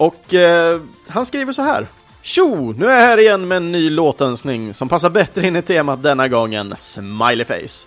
Och 0.00 0.34
eh, 0.34 0.80
han 1.08 1.26
skriver 1.26 1.52
så 1.52 1.62
här. 1.62 1.86
Tjo! 2.22 2.72
Nu 2.72 2.86
är 2.86 2.98
jag 2.98 3.06
här 3.06 3.18
igen 3.18 3.48
med 3.48 3.56
en 3.56 3.72
ny 3.72 3.90
låtönskning 3.90 4.74
som 4.74 4.88
passar 4.88 5.10
bättre 5.10 5.46
in 5.46 5.56
i 5.56 5.62
temat 5.62 6.02
denna 6.02 6.28
gången, 6.28 6.74
Smiley 6.76 7.44
Face. 7.44 7.86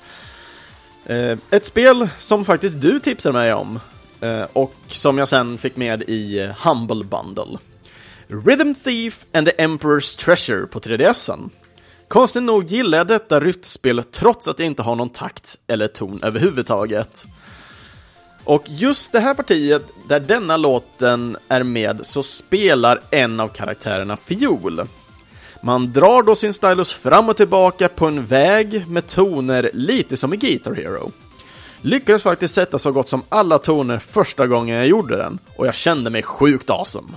Eh, 1.05 1.38
ett 1.50 1.65
spel 1.65 2.10
som 2.20 2.46
faktiskt 2.46 2.82
du 2.82 3.00
tipsade 3.00 3.34
mig 3.34 3.53
om 3.53 3.79
eh, 4.22 4.43
och 4.53 4.75
som 4.88 5.17
jag 5.17 5.27
sen 5.27 5.58
fick 5.58 5.75
med 5.75 6.03
i 6.03 6.39
eh, 6.39 6.50
Humble 6.50 7.03
Bundle. 7.03 7.58
Rhythm 8.27 8.74
Thief 8.84 9.25
and 9.34 9.48
the 9.48 9.63
Emperor's 9.63 10.20
Treasure 10.20 10.67
på 10.67 10.79
3DSen. 10.79 11.50
Konstigt 12.08 12.43
nog 12.43 12.63
gillar 12.63 12.98
jag 12.98 13.08
detta 13.08 13.39
rytmspel 13.39 14.03
trots 14.03 14.48
att 14.48 14.58
det 14.58 14.65
inte 14.65 14.82
har 14.82 14.96
någon 14.96 15.10
takt 15.10 15.58
eller 15.67 15.88
ton 15.88 16.20
överhuvudtaget. 16.24 17.25
Och 18.44 18.64
just 18.66 19.12
det 19.12 19.20
här 19.20 19.34
partiet, 19.34 19.82
där 20.08 20.20
denna 20.20 20.58
låten 20.58 21.38
är 21.48 21.64
med, 21.64 22.00
så 22.04 22.24
spelar 22.24 23.02
en 23.12 23.40
av 23.40 23.48
karaktärerna 23.48 24.18
fiol. 24.18 24.82
Man 25.62 25.94
drar 25.94 26.24
då 26.24 26.36
sin 26.36 26.54
stylus 26.54 26.94
fram 26.94 27.30
och 27.30 27.38
tillbaka 27.38 27.90
på 27.90 28.06
en 28.06 28.26
väg 28.26 28.88
med 28.88 29.08
toner 29.08 29.70
lite 29.74 30.18
som 30.18 30.34
i 30.34 30.38
Guitar 30.38 30.74
Hero. 30.74 31.12
Lyckades 31.82 32.24
faktiskt 32.24 32.54
sätta 32.54 32.80
så 32.80 32.92
gott 32.92 33.08
som 33.08 33.24
alla 33.30 33.60
toner 33.60 34.00
första 34.00 34.48
gången 34.48 34.78
jag 34.78 34.88
gjorde 34.88 35.18
den, 35.18 35.40
och 35.56 35.68
jag 35.68 35.76
kände 35.76 36.10
mig 36.10 36.24
sjukt 36.24 36.70
awesome. 36.70 37.10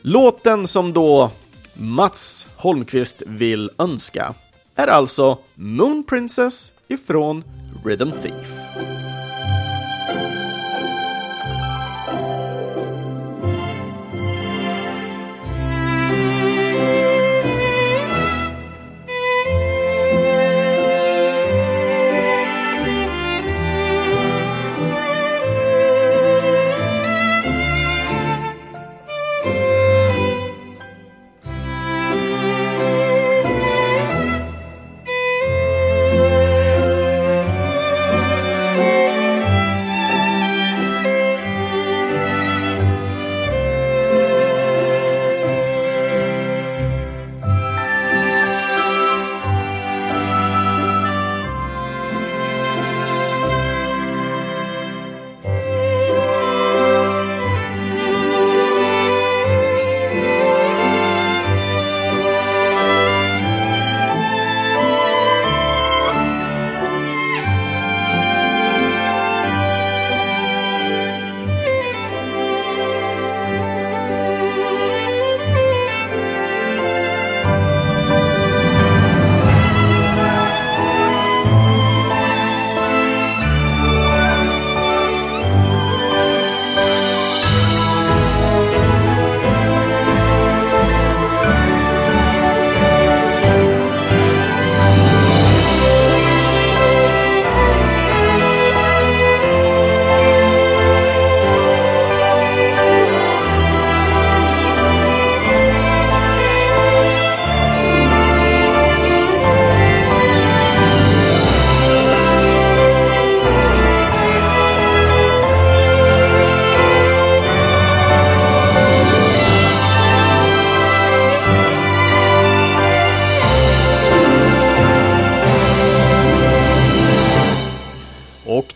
Låten 0.00 0.68
som 0.68 0.92
då 0.92 1.30
Mats 1.74 2.46
Holmqvist 2.56 3.22
vill 3.26 3.70
önska 3.78 4.34
är 4.74 4.86
alltså 4.88 5.38
Moon 5.54 6.04
Princess 6.08 6.72
ifrån 6.88 7.44
Rhythm 7.84 8.10
Thief. 8.22 8.63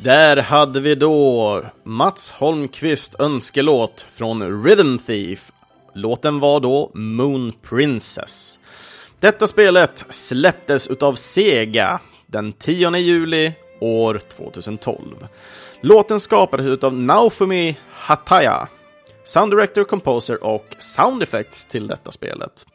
Där 0.09 0.37
hade 0.37 0.81
vi 0.81 0.95
då 0.95 1.63
Mats 1.85 2.31
Holmqvist 2.31 3.21
önskelåt 3.21 4.07
från 4.15 4.65
Rhythm 4.65 4.99
Thief. 4.99 5.53
Låten 5.95 6.41
var 6.41 6.61
då 6.61 6.91
Moon 6.95 7.53
Princess. 7.63 8.59
Detta 9.21 9.47
spelet 9.47 10.05
släpptes 10.09 10.89
utav 10.89 11.15
Sega 11.15 12.01
den 12.27 12.53
10 12.53 12.97
juli 12.97 13.53
år 13.81 14.21
2012. 14.29 14.99
Låten 15.81 16.21
skapades 16.21 16.67
utav 16.67 16.95
Naofumi 16.95 17.77
Hataya, 17.91 18.69
Sound 19.25 19.53
Director, 19.53 19.85
Composer 19.85 20.45
och 20.45 20.67
Sound 20.79 21.23
Effects 21.23 21.67
till 21.67 21.89
detta 21.89 22.11
spelet. 22.11 22.67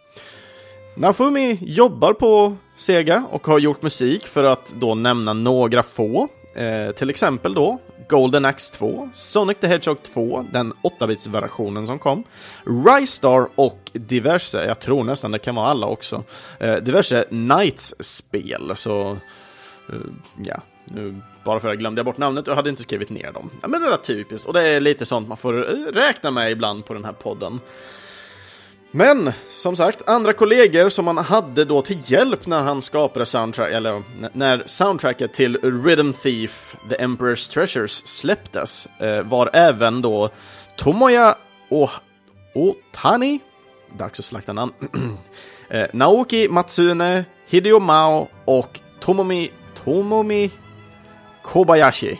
Naofumi 0.97 1.57
jobbar 1.61 2.13
på 2.13 2.55
Sega 2.77 3.25
och 3.31 3.47
har 3.47 3.59
gjort 3.59 3.81
musik 3.81 4.27
för 4.27 4.43
att 4.43 4.73
då 4.79 4.95
nämna 4.95 5.33
några 5.33 5.83
få 5.83 6.29
Eh, 6.55 6.91
till 6.91 7.09
exempel 7.09 7.53
då 7.53 7.79
Golden 8.09 8.45
Axe 8.45 8.73
2, 8.73 9.09
Sonic 9.13 9.57
the 9.57 9.67
Hedgehog 9.67 10.03
2, 10.03 10.45
den 10.51 10.73
8-bits-versionen 10.73 11.87
som 11.87 11.99
kom, 11.99 12.23
Ristar 12.65 13.49
och 13.55 13.91
diverse, 13.93 14.65
jag 14.65 14.79
tror 14.79 15.03
nästan 15.03 15.31
det 15.31 15.39
kan 15.39 15.55
vara 15.55 15.67
alla 15.67 15.87
också, 15.87 16.23
eh, 16.59 16.75
diverse 16.75 17.23
Knights-spel. 17.29 18.71
Så, 18.75 19.11
eh, 19.89 19.95
ja, 20.45 20.61
nu 20.85 21.21
bara 21.45 21.59
för 21.59 21.67
att 21.67 21.71
jag 21.71 21.79
glömde 21.79 22.03
bort 22.03 22.17
namnet 22.17 22.47
och 22.47 22.55
hade 22.55 22.69
inte 22.69 22.81
skrivit 22.81 23.09
ner 23.09 23.31
dem. 23.31 23.49
Ja, 23.61 23.67
men 23.67 23.81
det 23.81 23.87
är 23.87 23.97
typiskt, 23.97 24.47
och 24.47 24.53
det 24.53 24.67
är 24.67 24.79
lite 24.79 25.05
sånt 25.05 25.27
man 25.27 25.37
får 25.37 25.53
räkna 25.91 26.31
med 26.31 26.51
ibland 26.51 26.85
på 26.85 26.93
den 26.93 27.05
här 27.05 27.13
podden. 27.13 27.59
Men 28.95 29.31
som 29.49 29.75
sagt, 29.75 30.01
andra 30.09 30.33
kollegor 30.33 30.89
som 30.89 31.07
han 31.07 31.17
hade 31.17 31.65
då 31.65 31.81
till 31.81 31.99
hjälp 32.05 32.45
när 32.45 32.59
han 32.59 32.81
skapade 32.81 33.25
soundtrack, 33.25 33.71
eller 33.71 34.03
när 34.33 34.63
soundtracket 34.65 35.33
till 35.33 35.57
Rhythm 35.57 36.11
Thief, 36.13 36.75
The 36.89 36.95
Emperor's 36.95 37.53
Treasures 37.53 38.07
släpptes, 38.07 38.87
eh, 38.99 39.21
var 39.23 39.49
även 39.53 40.01
då 40.01 40.29
Tomoya 40.75 41.35
oh 41.69 41.91
Otani, 42.55 43.39
dags 43.97 44.19
att 44.19 44.25
slakta 44.25 44.53
namn, 44.53 44.73
eh, 45.69 45.87
Naoki 45.93 46.47
Matsune, 46.47 47.25
Hideo 47.47 47.79
Mao 47.79 48.27
och 48.45 48.79
Tomomi, 48.99 49.51
Tomomi 49.83 50.51
Kobayashi. 51.41 52.19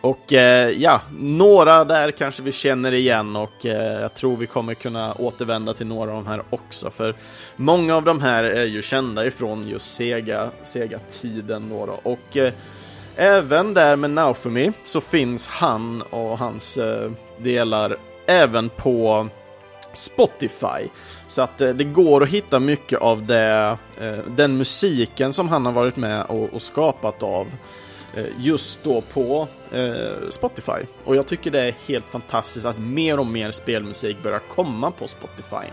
Och 0.00 0.32
eh, 0.32 0.70
ja, 0.70 1.00
några 1.18 1.84
där 1.84 2.10
kanske 2.10 2.42
vi 2.42 2.52
känner 2.52 2.92
igen 2.92 3.36
och 3.36 3.66
eh, 3.66 4.00
jag 4.00 4.14
tror 4.14 4.36
vi 4.36 4.46
kommer 4.46 4.74
kunna 4.74 5.12
återvända 5.12 5.74
till 5.74 5.86
några 5.86 6.10
av 6.10 6.24
de 6.24 6.26
här 6.26 6.42
också. 6.50 6.90
För 6.90 7.14
många 7.56 7.96
av 7.96 8.04
de 8.04 8.20
här 8.20 8.44
är 8.44 8.64
ju 8.64 8.82
kända 8.82 9.26
ifrån 9.26 9.68
just 9.68 9.94
Sega, 9.94 10.50
Sega-tiden 10.64 11.68
då, 11.68 11.86
då. 11.86 12.00
Och 12.02 12.36
eh, 12.36 12.52
även 13.16 13.74
där 13.74 13.96
med 13.96 14.10
Naofumi 14.10 14.72
så 14.84 15.00
finns 15.00 15.46
han 15.46 16.02
och 16.02 16.38
hans 16.38 16.76
eh, 16.76 17.10
delar 17.38 17.96
även 18.26 18.68
på 18.68 19.28
Spotify. 19.92 20.88
Så 21.28 21.42
att 21.42 21.60
eh, 21.60 21.70
det 21.70 21.84
går 21.84 22.22
att 22.22 22.28
hitta 22.28 22.60
mycket 22.60 22.98
av 22.98 23.26
det, 23.26 23.76
eh, 24.00 24.18
den 24.26 24.56
musiken 24.56 25.32
som 25.32 25.48
han 25.48 25.66
har 25.66 25.72
varit 25.72 25.96
med 25.96 26.24
och, 26.24 26.54
och 26.54 26.62
skapat 26.62 27.22
av 27.22 27.46
Eh, 28.16 28.24
just 28.38 28.84
då 28.84 29.00
på 29.00 29.48
eh, 29.72 30.30
Spotify. 30.30 30.86
Och 31.04 31.16
jag 31.16 31.26
tycker 31.26 31.50
det 31.50 31.60
är 31.60 31.74
helt 31.86 32.08
fantastiskt 32.08 32.66
att 32.66 32.78
mer 32.78 33.18
och 33.18 33.26
mer 33.26 33.50
spelmusik 33.50 34.22
börjar 34.22 34.38
komma 34.38 34.90
på 34.90 35.08
Spotify. 35.08 35.66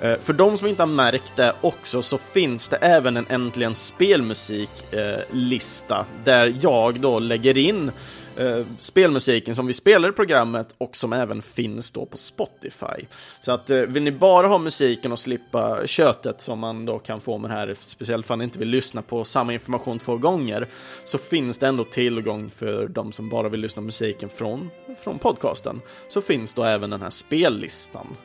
Eh, 0.00 0.18
för 0.20 0.32
de 0.32 0.56
som 0.56 0.68
inte 0.68 0.82
har 0.82 0.86
märkt 0.86 1.36
det 1.36 1.52
också 1.60 2.02
så 2.02 2.18
finns 2.18 2.68
det 2.68 2.76
även 2.76 3.16
en 3.16 3.26
Äntligen 3.28 3.74
Spelmusik-lista 3.74 6.06
där 6.24 6.56
jag 6.60 7.00
då 7.00 7.18
lägger 7.18 7.58
in 7.58 7.92
eh, 8.36 8.66
spelmusiken 8.80 9.54
som 9.54 9.66
vi 9.66 9.72
spelar 9.72 10.08
i 10.08 10.12
programmet 10.12 10.74
och 10.78 10.96
som 10.96 11.12
även 11.12 11.42
finns 11.42 11.92
då 11.92 12.06
på 12.06 12.16
Spotify. 12.16 13.06
Så 13.40 13.52
att 13.52 13.70
eh, 13.70 13.80
vill 13.80 14.02
ni 14.02 14.12
bara 14.12 14.46
ha 14.46 14.58
musiken 14.58 15.12
och 15.12 15.18
slippa 15.18 15.86
köttet 15.86 16.40
som 16.40 16.58
man 16.58 16.86
då 16.86 16.98
kan 16.98 17.20
få 17.20 17.38
med 17.38 17.50
det 17.50 17.54
här, 17.54 17.76
speciellt 17.82 18.30
om 18.30 18.38
ni 18.38 18.44
inte 18.44 18.58
vill 18.58 18.68
lyssna 18.68 19.02
på 19.02 19.24
samma 19.24 19.52
information 19.52 19.98
två 19.98 20.16
gånger, 20.16 20.68
så 21.04 21.18
finns 21.18 21.58
det 21.58 21.66
ändå 21.66 21.84
tillgång 21.84 22.50
för 22.50 22.88
de 22.88 23.12
som 23.12 23.28
bara 23.28 23.48
vill 23.48 23.60
lyssna 23.60 23.80
på 23.80 23.86
musiken 23.86 24.28
från, 24.28 24.70
från 25.00 25.18
podcasten. 25.18 25.80
Så 26.08 26.20
finns 26.20 26.54
då 26.54 26.64
även 26.64 26.90
den 26.90 27.02
här 27.02 27.10
spellistan. 27.10 28.16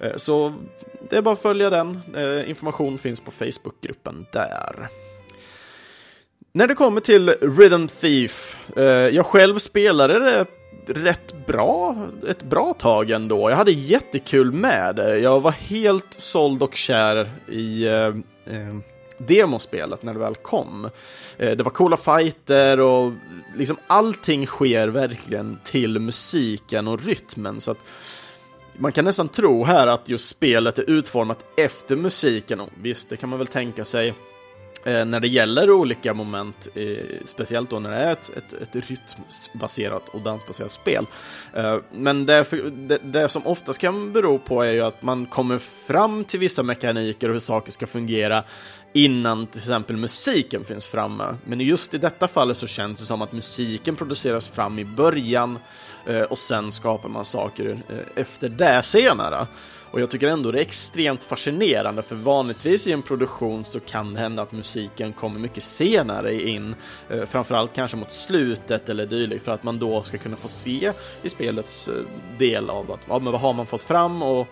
Eh, 0.00 0.16
så 0.16 0.54
det 1.10 1.16
är 1.16 1.22
bara 1.22 1.34
att 1.34 1.42
följa 1.42 1.70
den. 1.70 2.00
Eh, 2.14 2.50
information 2.50 2.98
finns 2.98 3.20
på 3.20 3.30
Facebookgruppen 3.30 4.26
där. 4.32 4.88
När 6.56 6.66
det 6.66 6.74
kommer 6.74 7.00
till 7.00 7.28
Rhythm 7.28 7.86
Thief, 7.86 8.58
eh, 8.76 8.84
jag 8.84 9.26
själv 9.26 9.58
spelade 9.58 10.18
det 10.18 10.46
rätt 10.86 11.46
bra, 11.46 11.96
ett 12.28 12.42
bra 12.42 12.74
tag 12.74 13.10
ändå. 13.10 13.50
Jag 13.50 13.56
hade 13.56 13.72
jättekul 13.72 14.52
med 14.52 14.96
det. 14.96 15.18
Jag 15.18 15.40
var 15.40 15.50
helt 15.50 16.14
såld 16.16 16.62
och 16.62 16.74
kär 16.74 17.32
i 17.48 17.86
eh, 17.86 18.06
eh, 18.54 18.76
demospelet 19.18 20.02
när 20.02 20.12
det 20.14 20.20
väl 20.20 20.34
kom. 20.34 20.84
Eh, 21.38 21.56
det 21.56 21.62
var 21.62 21.70
coola 21.70 21.96
fighter 21.96 22.80
och 22.80 23.12
liksom 23.56 23.76
allting 23.86 24.46
sker 24.46 24.88
verkligen 24.88 25.58
till 25.64 25.98
musiken 25.98 26.88
och 26.88 27.04
rytmen 27.04 27.60
så 27.60 27.70
att 27.70 27.78
man 28.78 28.92
kan 28.92 29.04
nästan 29.04 29.28
tro 29.28 29.64
här 29.64 29.86
att 29.86 30.08
just 30.08 30.28
spelet 30.28 30.78
är 30.78 30.90
utformat 30.90 31.44
efter 31.56 31.96
musiken 31.96 32.60
och 32.60 32.70
visst, 32.82 33.08
det 33.08 33.16
kan 33.16 33.28
man 33.28 33.38
väl 33.38 33.48
tänka 33.48 33.84
sig 33.84 34.14
Eh, 34.84 35.04
när 35.04 35.20
det 35.20 35.28
gäller 35.28 35.70
olika 35.70 36.14
moment, 36.14 36.68
eh, 36.74 36.84
speciellt 37.24 37.70
då 37.70 37.78
när 37.78 37.90
det 37.90 37.96
är 37.96 38.12
ett, 38.12 38.30
ett, 38.36 38.52
ett 38.52 38.88
rytmbaserat 38.88 40.08
och 40.08 40.20
dansbaserat 40.20 40.72
spel. 40.72 41.06
Eh, 41.52 41.76
men 41.92 42.26
det, 42.26 42.46
det, 42.72 42.98
det, 43.02 43.28
som 43.28 43.46
oftast 43.46 43.78
kan 43.78 44.12
bero 44.12 44.38
på 44.38 44.62
är 44.62 44.72
ju 44.72 44.80
att 44.80 45.02
man 45.02 45.26
kommer 45.26 45.58
fram 45.58 46.24
till 46.24 46.40
vissa 46.40 46.62
mekaniker 46.62 47.28
och 47.28 47.34
hur 47.34 47.40
saker 47.40 47.72
ska 47.72 47.86
fungera 47.86 48.44
innan 48.92 49.46
till 49.46 49.58
exempel 49.58 49.96
musiken 49.96 50.64
finns 50.64 50.86
framme. 50.86 51.36
Men 51.44 51.60
just 51.60 51.94
i 51.94 51.98
detta 51.98 52.28
fallet 52.28 52.56
så 52.56 52.66
känns 52.66 53.00
det 53.00 53.06
som 53.06 53.22
att 53.22 53.32
musiken 53.32 53.96
produceras 53.96 54.48
fram 54.48 54.78
i 54.78 54.84
början 54.84 55.58
eh, 56.06 56.22
och 56.22 56.38
sen 56.38 56.72
skapar 56.72 57.08
man 57.08 57.24
saker 57.24 57.78
eh, 57.88 58.22
efter 58.22 58.48
det 58.48 58.82
senare. 58.82 59.46
Och 59.94 60.00
jag 60.00 60.10
tycker 60.10 60.28
ändå 60.28 60.50
det 60.50 60.58
är 60.58 60.62
extremt 60.62 61.24
fascinerande 61.24 62.02
för 62.02 62.16
vanligtvis 62.16 62.86
i 62.86 62.92
en 62.92 63.02
produktion 63.02 63.64
så 63.64 63.80
kan 63.80 64.14
det 64.14 64.20
hända 64.20 64.42
att 64.42 64.52
musiken 64.52 65.12
kommer 65.12 65.40
mycket 65.40 65.62
senare 65.62 66.42
in, 66.42 66.74
eh, 67.10 67.24
framförallt 67.24 67.74
kanske 67.74 67.96
mot 67.96 68.12
slutet 68.12 68.88
eller 68.88 69.06
dylikt 69.06 69.44
för 69.44 69.52
att 69.52 69.62
man 69.62 69.78
då 69.78 70.02
ska 70.02 70.18
kunna 70.18 70.36
få 70.36 70.48
se 70.48 70.92
i 71.22 71.28
spelets 71.28 71.88
eh, 71.88 71.94
del 72.38 72.70
av 72.70 72.90
att 72.92 73.00
ja, 73.08 73.18
men 73.18 73.32
vad 73.32 73.40
har 73.40 73.52
man 73.52 73.66
fått 73.66 73.82
fram 73.82 74.22
och 74.22 74.46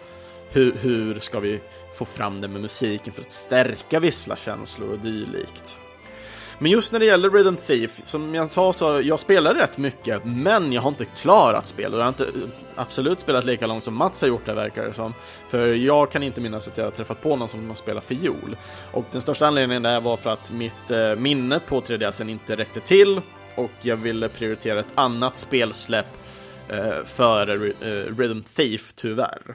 hur, 0.51 0.73
hur 0.81 1.19
ska 1.19 1.41
vi 1.41 1.61
få 1.95 2.05
fram 2.05 2.41
det 2.41 2.49
med 2.49 2.61
musiken 2.61 3.13
för 3.13 3.23
att 3.23 3.31
stärka 3.31 4.01
visslarkänslor 4.01 4.91
och 4.93 4.99
dylikt. 4.99 5.79
Men 6.59 6.73
just 6.73 6.93
när 6.93 7.01
det 7.01 7.07
gäller 7.07 7.31
Rhythm 7.31 7.57
Thief, 7.57 8.01
som 8.05 8.35
jag 8.35 8.53
sa 8.53 8.73
så 8.73 9.01
jag 9.05 9.21
spelar 9.21 9.55
rätt 9.55 9.79
mycket, 9.79 10.25
men 10.25 10.73
jag 10.73 10.83
har 10.83 10.89
inte 10.89 11.05
klarat 11.05 11.67
spelet. 11.67 11.93
Jag 11.93 12.01
har 12.01 12.09
inte 12.09 12.25
eh, 12.25 12.31
absolut 12.75 13.21
spelat 13.21 13.45
lika 13.45 13.67
långt 13.67 13.85
som 13.85 13.95
Mats 13.95 14.21
har 14.21 14.29
gjort 14.29 14.47
det 14.47 14.55
verkar 14.55 14.85
det 14.85 14.93
som. 14.93 15.15
För 15.49 15.67
jag 15.67 16.11
kan 16.11 16.23
inte 16.23 16.41
minnas 16.41 16.69
att 16.69 16.77
jag 16.77 16.85
har 16.85 16.91
träffat 16.91 17.23
på 17.23 17.37
någon 17.37 17.49
som 17.49 17.69
har 17.69 17.75
spelat 17.75 18.05
fiol. 18.05 18.57
Och 18.93 19.05
den 19.13 19.21
största 19.21 19.47
anledningen 19.47 19.83
där 19.83 20.01
var 20.01 20.17
för 20.17 20.31
att 20.31 20.51
mitt 20.51 20.91
eh, 20.91 21.17
minne 21.17 21.61
på 21.61 21.81
3DSen 21.81 22.31
inte 22.31 22.57
räckte 22.57 22.81
till 22.81 23.21
och 23.55 23.71
jag 23.81 23.97
ville 23.97 24.29
prioritera 24.29 24.81
ett 24.81 24.93
annat 24.95 25.37
spelsläpp 25.37 26.07
eh, 26.69 27.05
före 27.05 27.73
eh, 27.81 28.17
Rhythm 28.19 28.43
Thief 28.55 28.93
tyvärr. 28.93 29.55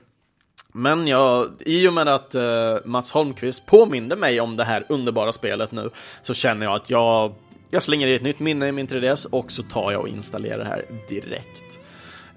Men 0.77 1.07
jag, 1.07 1.47
i 1.59 1.87
och 1.87 1.93
med 1.93 2.07
att 2.07 2.35
uh, 2.35 2.77
Mats 2.85 3.11
Holmqvist 3.11 3.65
påminde 3.65 4.15
mig 4.15 4.41
om 4.41 4.55
det 4.57 4.63
här 4.63 4.85
underbara 4.89 5.31
spelet 5.31 5.71
nu 5.71 5.89
så 6.23 6.33
känner 6.33 6.65
jag 6.65 6.75
att 6.75 6.89
jag, 6.89 7.33
jag 7.69 7.83
slänger 7.83 8.07
i 8.07 8.15
ett 8.15 8.21
nytt 8.21 8.39
minne 8.39 8.67
i 8.67 8.71
min 8.71 8.87
3DS 8.87 9.27
och 9.31 9.51
så 9.51 9.63
tar 9.63 9.91
jag 9.91 10.01
och 10.01 10.07
installerar 10.07 10.57
det 10.57 10.65
här 10.65 10.85
direkt. 11.09 11.79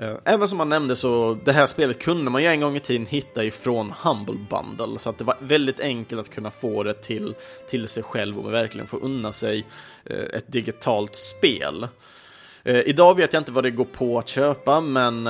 Uh, 0.03 0.15
även 0.25 0.49
som 0.49 0.59
man 0.59 0.69
nämnde 0.69 0.97
så, 0.97 1.39
det 1.45 1.53
här 1.53 1.67
spelet 1.67 2.03
kunde 2.03 2.31
man 2.31 2.43
ju 2.43 2.49
en 2.49 2.61
gång 2.61 2.77
i 2.77 2.81
tiden 2.81 3.07
hitta 3.07 3.45
ifrån 3.45 3.95
Humble 4.03 4.47
Bundle, 4.51 4.99
så 4.99 5.11
att 5.11 5.19
det 5.19 5.25
var 5.25 5.37
väldigt 5.41 5.81
enkelt 5.81 6.21
att 6.21 6.31
kunna 6.31 6.51
få 6.51 6.83
det 6.83 6.95
till, 6.95 7.35
till 7.71 7.89
sig 7.89 8.03
själv 8.03 8.39
och 8.39 8.53
verkligen 8.53 8.87
få 8.87 8.97
unna 8.97 9.33
sig 9.33 9.67
uh, 10.11 10.17
ett 10.17 10.53
digitalt 10.53 11.15
spel. 11.15 11.89
idag 12.65 13.17
vet 13.17 13.33
jag 13.33 13.41
inte 13.41 13.53
vad 13.53 13.65
det 13.65 13.71
går 13.71 13.85
på 13.85 14.19
att 14.19 14.29
köpa, 14.29 14.81
men 14.81 15.27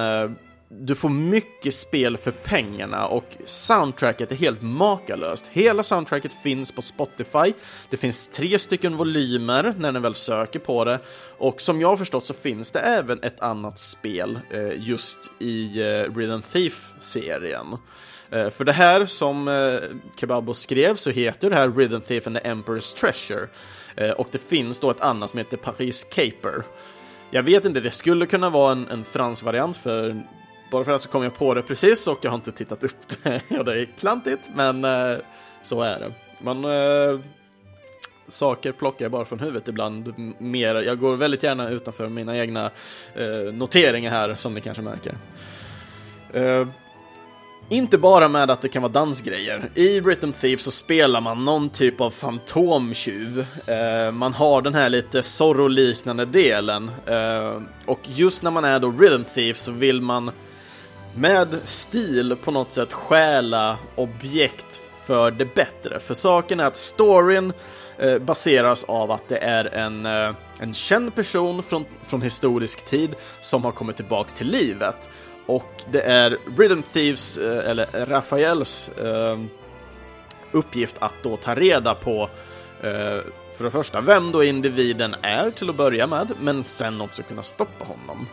du 0.73 0.95
får 0.95 1.09
mycket 1.09 1.75
spel 1.75 2.17
för 2.17 2.31
pengarna 2.31 3.07
och 3.07 3.25
soundtracket 3.47 4.33
är 4.33 4.37
helt 4.37 4.63
makalöst. 4.63 5.49
Hela 5.53 5.83
soundtracket 5.83 6.33
finns 6.33 6.73
på 6.73 6.83
Spotify. 6.83 7.53
Det 7.89 7.97
finns 7.97 8.29
tre 8.29 8.59
stycken 8.59 8.97
volymer 8.97 9.75
när 9.79 9.93
ni 9.93 10.01
väl 10.01 10.15
söker 10.15 10.59
på 10.59 10.85
det 10.85 10.99
och 11.39 11.61
som 11.61 11.81
jag 11.81 11.89
har 11.89 11.97
förstått 11.97 12.25
så 12.25 12.35
finns 12.35 12.73
det 12.73 12.81
även 12.81 13.23
ett 13.23 13.41
annat 13.41 13.79
spel 13.79 14.41
eh, 14.51 14.89
just 14.89 15.31
i 15.39 15.81
eh, 15.81 16.17
Rhythm 16.17 16.41
Thief-serien. 16.53 17.77
Eh, 18.31 18.51
för 18.51 18.65
det 18.65 18.73
här 18.73 19.07
som 19.07 19.49
eh, 19.49 19.81
Kebabo 20.17 20.55
skrev 20.55 20.95
så 20.95 21.11
heter 21.11 21.51
det 21.51 21.57
här 21.57 21.69
Rhythm 21.69 22.01
Thief 22.01 22.27
and 22.27 22.37
the 22.37 22.49
Emperor's 22.49 22.97
Treasure 22.97 23.49
eh, 23.97 24.11
och 24.11 24.29
det 24.33 24.39
finns 24.39 24.79
då 24.81 24.91
ett 24.91 25.01
annat 25.01 25.31
som 25.31 25.39
heter 25.39 25.57
Paris 25.57 26.05
Caper. 26.05 26.63
Jag 27.31 27.43
vet 27.43 27.65
inte, 27.65 27.81
det 27.81 27.91
skulle 27.91 28.27
kunna 28.27 28.51
vara 28.51 28.73
en, 28.73 28.89
en 28.89 29.05
fransk 29.05 29.43
variant 29.43 29.77
för 29.77 30.23
bara 30.71 30.85
för 30.85 30.93
att 30.93 31.03
så 31.03 31.09
kom 31.09 31.23
jag 31.23 31.39
på 31.39 31.55
det 31.55 31.63
precis 31.63 32.09
och 32.09 32.19
jag 32.23 32.31
har 32.31 32.37
inte 32.37 32.53
tittat 32.53 32.85
upp 32.85 33.23
det. 33.23 33.41
ja, 33.49 33.63
det 33.63 33.81
är 33.81 33.85
klantigt, 33.85 34.51
men 34.55 34.85
eh, 34.85 35.17
så 35.63 35.83
är 35.83 36.01
det. 36.01 36.13
Man, 36.39 36.65
eh, 36.65 37.21
saker 38.29 38.73
plockar 38.73 39.05
jag 39.05 39.13
bara 39.13 39.25
från 39.25 39.41
huvudet 39.41 39.69
ibland. 39.69 40.15
Mer, 40.39 40.75
jag 40.75 40.99
går 40.99 41.17
väldigt 41.17 41.43
gärna 41.43 41.71
utanför 41.71 42.09
mina 42.09 42.39
egna 42.39 42.71
eh, 43.15 43.53
noteringar 43.53 44.11
här, 44.11 44.35
som 44.35 44.55
ni 44.55 44.61
kanske 44.61 44.83
märker. 44.83 45.15
Eh, 46.33 46.67
inte 47.69 47.99
bara 47.99 48.29
med 48.29 48.51
att 48.51 48.63
det 48.63 48.69
kan 48.69 48.83
vara 48.83 48.93
dansgrejer. 48.93 49.69
I 49.75 50.01
Rhythm 50.01 50.33
Thief 50.33 50.61
så 50.61 50.71
spelar 50.71 51.21
man 51.21 51.45
någon 51.45 51.69
typ 51.69 52.01
av 52.01 52.11
fantomtjuv. 52.11 53.47
Eh, 53.67 54.13
man 54.13 54.33
har 54.35 54.63
den 54.63 54.75
här 54.75 54.89
lite 54.89 55.23
Zorro-liknande 55.23 56.25
delen. 56.25 56.91
Eh, 57.07 57.63
och 57.87 58.01
just 58.05 58.43
när 58.43 58.51
man 58.51 58.65
är 58.65 58.81
då 58.81 58.91
Rhythm 58.91 59.25
Thief 59.35 59.59
så 59.59 59.73
vill 59.73 60.03
man 60.03 60.31
med 61.15 61.59
stil 61.65 62.37
på 62.45 62.51
något 62.51 62.73
sätt 62.73 62.93
stjäla 62.93 63.79
objekt 63.97 64.81
för 65.07 65.31
det 65.31 65.55
bättre. 65.55 66.01
För 66.01 66.15
saken 66.15 66.61
är 66.61 66.65
att 66.65 66.77
storyn 66.77 67.53
eh, 67.99 68.19
baseras 68.19 68.85
av 68.85 69.11
att 69.11 69.29
det 69.29 69.39
är 69.39 69.65
en, 69.65 70.07
eh, 70.07 70.35
en 70.59 70.75
känd 70.75 71.15
person 71.15 71.63
från, 71.63 71.85
från 72.03 72.23
historisk 72.23 72.85
tid 72.85 73.15
som 73.41 73.65
har 73.65 73.73
kommit 73.73 73.97
tillbaks 73.97 74.35
till 74.35 74.51
livet. 74.51 75.11
Och 75.47 75.83
det 75.91 76.03
är 76.03 76.39
Rhythm 76.59 76.83
Thieves, 76.83 77.39
eh, 77.39 77.71
eller 77.71 78.07
Rafaels 78.07 78.89
eh, 78.89 79.39
uppgift 80.53 80.97
att 80.99 81.15
då 81.23 81.37
ta 81.37 81.55
reda 81.55 81.95
på 81.95 82.29
eh, 82.83 83.21
för 83.57 83.65
det 83.65 83.71
första 83.71 84.01
vem 84.01 84.33
då 84.33 84.45
individen 84.45 85.17
är 85.23 85.51
till 85.51 85.71
att 85.71 85.77
börja 85.77 86.07
med, 86.07 86.33
men 86.41 86.65
sen 86.65 87.01
också 87.01 87.23
kunna 87.23 87.43
stoppa 87.43 87.85
honom. 87.85 88.27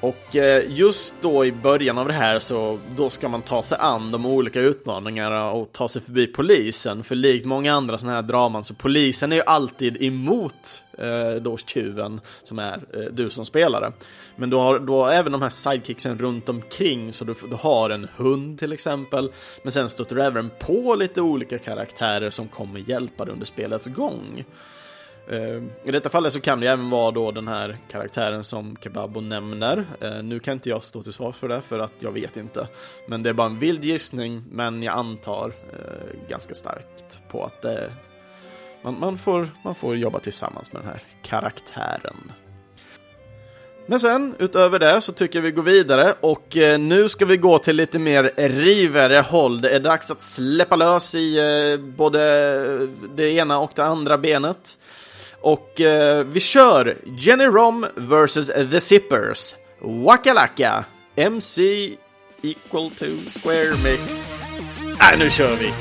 Och 0.00 0.36
eh, 0.36 0.64
just 0.68 1.14
då 1.20 1.44
i 1.44 1.52
början 1.52 1.98
av 1.98 2.08
det 2.08 2.14
här 2.14 2.38
så 2.38 2.78
då 2.96 3.10
ska 3.10 3.28
man 3.28 3.42
ta 3.42 3.62
sig 3.62 3.78
an 3.80 4.10
de 4.10 4.26
olika 4.26 4.60
utmaningarna 4.60 5.50
och 5.50 5.72
ta 5.72 5.88
sig 5.88 6.02
förbi 6.02 6.26
polisen. 6.26 7.04
För 7.04 7.14
likt 7.14 7.46
många 7.46 7.72
andra 7.72 7.98
sådana 7.98 8.14
här 8.14 8.22
draman 8.22 8.64
så 8.64 8.74
polisen 8.74 9.32
är 9.32 9.36
ju 9.36 9.42
alltid 9.46 10.02
emot 10.02 10.84
eh, 10.98 11.42
då 11.42 11.56
tjuven 11.56 12.20
som 12.42 12.58
är 12.58 12.80
eh, 12.94 13.00
du 13.00 13.30
som 13.30 13.46
spelare. 13.46 13.92
Men 14.36 14.50
du 14.50 14.56
har 14.56 14.78
då 14.78 15.06
även 15.06 15.32
de 15.32 15.42
här 15.42 15.50
sidekicksen 15.50 16.18
runt 16.18 16.48
omkring 16.48 17.12
så 17.12 17.24
du, 17.24 17.34
du 17.50 17.56
har 17.56 17.90
en 17.90 18.08
hund 18.16 18.58
till 18.58 18.72
exempel. 18.72 19.32
Men 19.62 19.72
sen 19.72 19.88
stöter 19.88 20.16
du 20.16 20.22
även 20.22 20.50
på 20.58 20.94
lite 20.94 21.20
olika 21.20 21.58
karaktärer 21.58 22.30
som 22.30 22.48
kommer 22.48 22.80
hjälpa 22.80 23.24
dig 23.24 23.32
under 23.32 23.46
spelets 23.46 23.86
gång. 23.86 24.44
Ehm, 25.30 25.70
I 25.84 25.90
detta 25.90 26.08
fallet 26.08 26.32
så 26.32 26.40
kan 26.40 26.60
det 26.60 26.66
även 26.66 26.90
vara 26.90 27.10
då 27.10 27.30
den 27.30 27.48
här 27.48 27.78
karaktären 27.90 28.44
som 28.44 28.76
Kebabo 28.80 29.20
nämner. 29.20 29.84
Ehm, 30.00 30.28
nu 30.28 30.40
kan 30.40 30.54
inte 30.54 30.68
jag 30.68 30.82
stå 30.82 31.02
till 31.02 31.12
svars 31.12 31.36
för 31.36 31.48
det 31.48 31.60
för 31.60 31.78
att 31.78 31.92
jag 31.98 32.12
vet 32.12 32.36
inte. 32.36 32.68
Men 33.06 33.22
det 33.22 33.30
är 33.30 33.34
bara 33.34 33.46
en 33.46 33.58
vild 33.58 33.84
gissning, 33.84 34.44
men 34.50 34.82
jag 34.82 34.94
antar 34.94 35.52
eh, 35.72 36.28
ganska 36.28 36.54
starkt 36.54 37.22
på 37.30 37.44
att 37.44 37.64
eh, 37.64 37.72
man, 38.82 39.00
man, 39.00 39.18
får, 39.18 39.48
man 39.64 39.74
får 39.74 39.96
jobba 39.96 40.18
tillsammans 40.18 40.72
med 40.72 40.82
den 40.82 40.88
här 40.88 41.02
karaktären. 41.22 42.32
Men 43.86 44.00
sen, 44.00 44.34
utöver 44.38 44.78
det, 44.78 45.00
så 45.00 45.12
tycker 45.12 45.40
vi 45.40 45.50
går 45.50 45.62
vidare 45.62 46.14
och 46.20 46.56
eh, 46.56 46.78
nu 46.78 47.08
ska 47.08 47.24
vi 47.24 47.36
gå 47.36 47.58
till 47.58 47.76
lite 47.76 47.98
mer 47.98 48.32
rivare 48.36 49.18
håll. 49.18 49.60
Det 49.60 49.70
är 49.70 49.80
dags 49.80 50.10
att 50.10 50.22
släppa 50.22 50.76
lös 50.76 51.14
i 51.14 51.38
eh, 51.38 51.80
både 51.80 52.18
det 53.14 53.30
ena 53.30 53.58
och 53.58 53.70
det 53.74 53.84
andra 53.84 54.18
benet. 54.18 54.78
Och 55.40 55.80
eh, 55.80 56.24
vi 56.24 56.40
kör 56.40 56.96
Jenny 57.18 57.44
Rom 57.44 57.86
vs 57.96 58.46
The 58.46 58.80
Zippers. 58.80 59.54
Wakalaka. 59.80 60.84
MC 61.16 61.62
equal 62.42 62.90
to 62.90 63.06
square 63.26 63.70
mix. 63.84 64.34
Äh, 65.00 65.18
nu 65.18 65.30
kör 65.30 65.56
vi! 65.56 65.72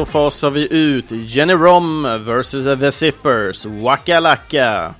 Så 0.00 0.06
fasar 0.06 0.50
vi 0.50 0.68
ut 0.70 1.04
Jenny 1.10 1.54
Rom 1.54 2.02
vs 2.26 2.50
The 2.80 2.92
Zippers, 2.92 3.66
Waka 3.66 4.20
Laka. 4.20 4.94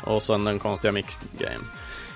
Och 0.00 0.22
sen 0.22 0.44
den 0.44 0.58
konstiga 0.58 0.92
mixgrejen. 0.92 1.60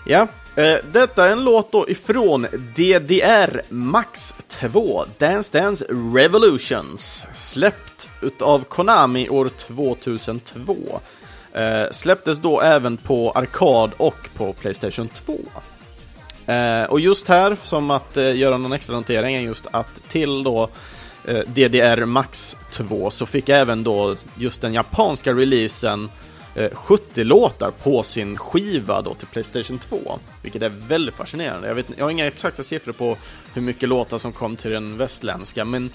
Ja, 0.07 0.29
eh, 0.57 0.77
detta 0.93 1.29
är 1.29 1.33
en 1.33 1.45
låt 1.45 1.73
då 1.73 1.89
ifrån 1.89 2.47
DDR 2.77 3.63
Max 3.69 4.35
2, 4.49 5.05
Dance 5.19 5.59
Dance 5.59 5.85
Revolutions, 6.15 7.25
släppt 7.35 8.11
utav 8.23 8.65
Konami 8.65 9.29
år 9.29 9.49
2002. 9.49 11.01
Eh, 11.53 11.91
släpptes 11.93 12.39
då 12.39 12.61
även 12.61 12.97
på 12.97 13.31
arkad 13.31 13.91
och 13.97 14.29
på 14.37 14.53
Playstation 14.53 15.09
2. 15.09 15.35
Eh, 16.53 16.85
och 16.85 17.01
just 17.01 17.29
här, 17.29 17.57
som 17.63 17.91
att 17.91 18.17
eh, 18.17 18.37
göra 18.37 18.59
någon 18.59 18.73
extra 18.73 18.97
notering, 18.97 19.35
är 19.35 19.41
just 19.41 19.67
att 19.71 20.09
till 20.09 20.43
då 20.43 20.69
Eh, 21.29 21.41
DDR 21.47 22.05
Max 22.05 22.57
2 22.71 23.11
så 23.11 23.27
fick 23.27 23.49
även 23.49 23.85
då 23.85 24.17
just 24.35 24.61
den 24.61 24.75
japanska 24.75 25.33
releasen 25.33 26.09
eh, 26.55 26.71
70 26.73 27.25
låtar 27.25 27.71
på 27.71 28.03
sin 28.03 28.37
skiva 28.37 29.03
då 29.03 29.15
till 29.15 29.27
Playstation 29.27 29.79
2. 29.79 30.19
Vilket 30.43 30.63
är 30.63 30.69
väldigt 30.69 31.15
fascinerande. 31.15 31.69
Jag, 31.69 31.75
vet, 31.75 31.87
jag 31.97 32.05
har 32.05 32.11
inga 32.11 32.27
exakta 32.27 32.63
siffror 32.63 32.93
på 32.93 33.17
hur 33.55 33.63
mycket 33.63 33.89
låtar 33.89 34.19
som 34.19 34.33
kom 34.33 34.57
till 34.57 34.71
den 34.71 34.97
västländska, 34.97 35.65
men 35.65 35.91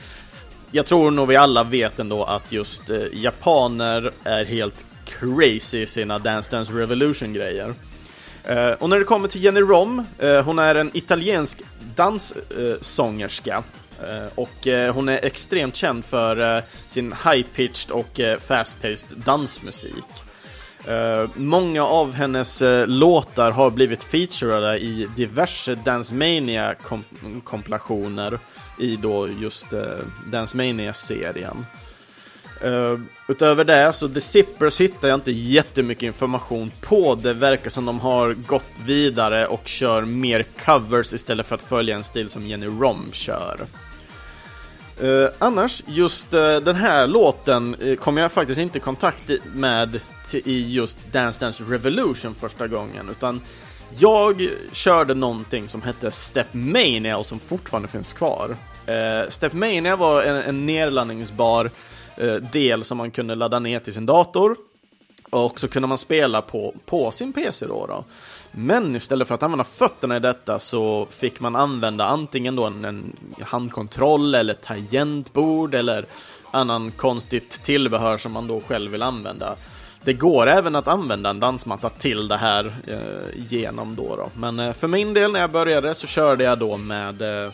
jag 0.72 0.86
tror 0.86 1.12
nog 1.12 1.28
vi 1.28 1.36
alla 1.36 1.64
vet 1.64 2.00
ändå 2.00 2.24
att 2.24 2.52
just 2.52 2.90
eh, 2.90 3.02
japaner 3.14 4.12
är 4.24 4.46
helt 4.46 4.86
crazy 5.06 5.82
i 5.82 5.88
sina 5.88 6.20
Dance 6.20 6.52
Dance 6.52 6.72
Revolution-grejer. 6.72 7.74
Eh, 8.44 8.72
och 8.72 8.90
när 8.90 9.00
det 9.00 9.06
kommer 9.06 9.28
till 9.28 9.44
Jenny 9.44 9.62
Rom, 9.62 10.06
eh, 10.20 10.44
hon 10.44 10.60
är 10.60 10.76
en 10.76 10.92
italiensk 10.94 11.62
danssångerska. 11.96 13.64
Eh, 14.10 14.30
och 14.36 14.68
eh, 14.68 14.94
hon 14.94 15.10
är 15.10 15.26
extremt 15.26 15.76
känd 15.76 16.06
för 16.06 16.58
eh, 16.58 16.64
sin 16.88 17.14
high-pitched 17.14 17.92
och 17.92 18.20
fast-paced 18.48 19.06
dansmusik. 19.16 20.06
Många 21.36 21.86
av 21.86 22.14
hennes 22.14 22.64
låtar 22.86 23.52
har 23.52 23.70
blivit 23.70 24.04
featurade 24.04 24.78
i 24.80 25.08
diverse 25.16 25.76
dancemania 25.76 26.76
kompilationer 27.44 28.40
i 28.80 28.96
då 28.96 29.28
just 29.42 29.68
Dancemania-serien. 30.32 31.66
Utöver 33.28 33.64
det, 33.64 33.94
så 33.94 34.10
The 34.10 34.22
Zippers 34.22 34.82
hittar 34.82 35.08
jag 35.08 35.16
inte 35.16 35.32
jättemycket 35.32 36.04
information 36.04 36.72
på. 36.82 37.16
Det 37.16 37.34
verkar 37.34 37.70
som 37.70 37.86
de 37.86 38.00
har 38.00 38.34
gått 38.34 38.80
vidare 38.86 39.48
och 39.48 39.68
kör 39.68 40.02
mer 40.02 40.46
covers 40.66 41.14
istället 41.14 41.48
för 41.48 41.56
att 41.56 41.62
följa 41.62 41.96
en 41.96 42.04
stil 42.04 42.30
som 42.30 42.48
Jenny 42.48 42.68
Rom 42.68 43.10
kör. 43.12 43.60
Eh, 45.02 45.30
annars, 45.40 45.84
just 45.86 46.34
uh, 46.34 46.40
den 46.40 46.76
här 46.76 47.08
låten 47.08 47.76
uh, 47.76 47.96
kom 47.96 48.18
jag 48.18 48.32
faktiskt 48.32 48.60
inte 48.60 48.78
i 48.78 48.82
kontakt 48.82 49.32
med 49.54 50.00
i 50.34 50.74
just 50.74 50.98
Dance 51.12 51.46
Dance 51.46 51.64
Revolution 51.68 52.36
första 52.36 52.68
gången, 52.68 53.10
utan 53.10 53.42
jag 53.98 54.50
körde 54.72 55.14
någonting 55.14 55.68
som 55.68 55.82
hette 55.82 56.12
Stepmania 56.12 57.18
och 57.18 57.26
som 57.26 57.40
fortfarande 57.40 57.88
finns 57.88 58.14
kvar. 58.14 58.50
Uh, 58.90 59.30
Stepmania 59.30 59.96
var 59.96 60.24
en, 60.24 60.36
en 60.36 60.66
nedladdningsbar 60.66 61.70
del 62.52 62.84
som 62.84 62.98
man 62.98 63.12
kunde 63.12 63.36
ladda 63.36 63.60
ner 63.60 63.80
till 63.80 63.94
sin 63.94 64.06
dator 64.06 64.56
och 65.30 65.60
så 65.60 65.68
kunde 65.68 65.88
man 65.88 65.98
spela 65.98 66.42
på, 66.42 66.74
på 66.86 67.12
sin 67.12 67.34
PC 67.34 67.66
då, 67.66 67.86
då. 67.88 68.04
Men 68.56 68.96
istället 68.96 69.28
för 69.28 69.36
att 69.36 69.44
använda 69.44 69.64
fötterna 69.64 70.18
i 70.18 70.20
detta 70.20 70.60
så 70.60 71.08
fick 71.12 71.40
man 71.40 71.56
använda 71.56 72.06
antingen 72.06 72.56
då 72.56 72.64
en, 72.64 72.86
en 72.86 73.16
handkontroll 73.42 74.36
eller 74.36 74.54
tangentbord 74.54 75.76
eller 75.76 76.06
annan 76.52 76.92
konstigt 76.92 77.64
tillbehör 77.64 78.18
som 78.18 78.32
man 78.32 78.48
då 78.48 78.62
själv 78.62 78.92
vill 78.92 79.02
använda. 79.02 79.56
Det 80.04 80.14
går 80.14 80.48
även 80.48 80.76
att 80.76 80.88
använda 80.88 81.30
en 81.30 81.40
dansmatta 81.40 81.90
till 81.90 82.28
det 82.28 82.38
här 82.38 82.76
eh, 82.88 83.44
genom 83.50 83.96
då, 83.96 84.16
då. 84.16 84.30
Men 84.34 84.60
eh, 84.60 84.74
för 84.74 84.88
min 84.88 85.14
del 85.14 85.32
när 85.32 85.40
jag 85.40 85.52
började 85.52 85.96
så 85.96 86.08
körde 86.08 86.44
jag 86.44 86.60
då 86.60 86.78
med 86.78 87.22
eh, 87.22 87.52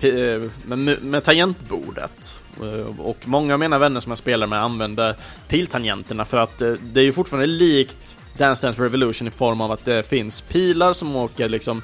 eh 0.00 0.42
med, 0.64 1.02
med 1.02 1.24
tangentbordet. 1.24 2.42
Eh, 2.62 3.00
och 3.00 3.18
många 3.24 3.54
av 3.54 3.60
mina 3.60 3.78
vänner 3.78 4.00
som 4.00 4.10
jag 4.10 4.18
spelar 4.18 4.46
med 4.46 4.62
använder 4.62 5.14
piltangenterna 5.48 6.24
för 6.24 6.36
att 6.36 6.62
eh, 6.62 6.72
det 6.72 7.00
är 7.00 7.04
ju 7.04 7.12
fortfarande 7.12 7.46
likt 7.46 8.16
Dance 8.38 8.66
Dance 8.66 8.82
Revolution 8.82 9.28
i 9.28 9.30
form 9.30 9.60
av 9.60 9.72
att 9.72 9.84
det 9.84 10.02
finns 10.02 10.40
pilar 10.40 10.92
som 10.92 11.16
åker 11.16 11.48
liksom 11.48 11.82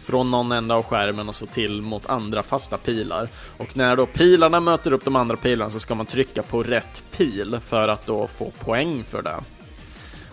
från 0.00 0.30
någon 0.30 0.52
ända 0.52 0.74
av 0.74 0.82
skärmen 0.82 1.28
och 1.28 1.34
så 1.34 1.46
till 1.46 1.82
mot 1.82 2.06
andra 2.06 2.42
fasta 2.42 2.76
pilar. 2.76 3.28
Och 3.56 3.76
när 3.76 3.96
då 3.96 4.06
pilarna 4.06 4.60
möter 4.60 4.92
upp 4.92 5.04
de 5.04 5.16
andra 5.16 5.36
pilarna 5.36 5.70
så 5.70 5.80
ska 5.80 5.94
man 5.94 6.06
trycka 6.06 6.42
på 6.42 6.62
rätt 6.62 7.02
pil 7.16 7.58
för 7.66 7.88
att 7.88 8.06
då 8.06 8.26
få 8.26 8.50
poäng 8.50 9.04
för 9.04 9.22
det 9.22 9.40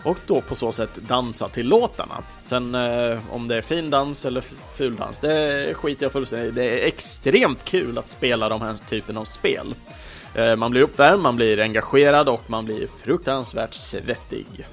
och 0.02 0.18
då 0.26 0.40
på 0.40 0.54
så 0.54 0.72
sätt 0.72 0.94
dansa 0.94 1.48
till 1.48 1.68
låtarna. 1.68 2.22
Sen 2.44 2.74
eh, 2.74 3.18
om 3.30 3.48
det 3.48 3.56
är 3.56 3.62
fin 3.62 3.90
dans 3.90 4.24
eller 4.24 4.44
ful 4.76 4.96
dans, 4.96 5.18
det 5.18 5.74
skiter 5.74 6.04
jag 6.04 6.12
fullständigt 6.12 6.52
i. 6.52 6.60
Det 6.60 6.82
är 6.82 6.86
extremt 6.86 7.64
kul 7.64 7.98
att 7.98 8.08
spela 8.08 8.48
de 8.48 8.62
här 8.62 8.74
typen 8.88 9.16
av 9.16 9.24
spel. 9.24 9.74
Eh, 10.34 10.56
man 10.56 10.70
blir 10.70 10.82
uppvärmd, 10.82 11.22
man 11.22 11.36
blir 11.36 11.60
engagerad 11.60 12.28
och 12.28 12.50
man 12.50 12.64
blir 12.64 12.88
fruktansvärt 13.02 13.74
svettig. 13.74 14.66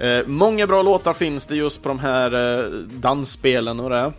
Eh, 0.00 0.26
många 0.26 0.66
bra 0.66 0.82
låtar 0.82 1.12
finns 1.12 1.46
det 1.46 1.56
just 1.56 1.82
på 1.82 1.88
de 1.88 1.98
här 1.98 2.58
eh, 2.64 2.70
dansspelen 2.80 3.80
och 3.80 3.90
det. 3.90 4.12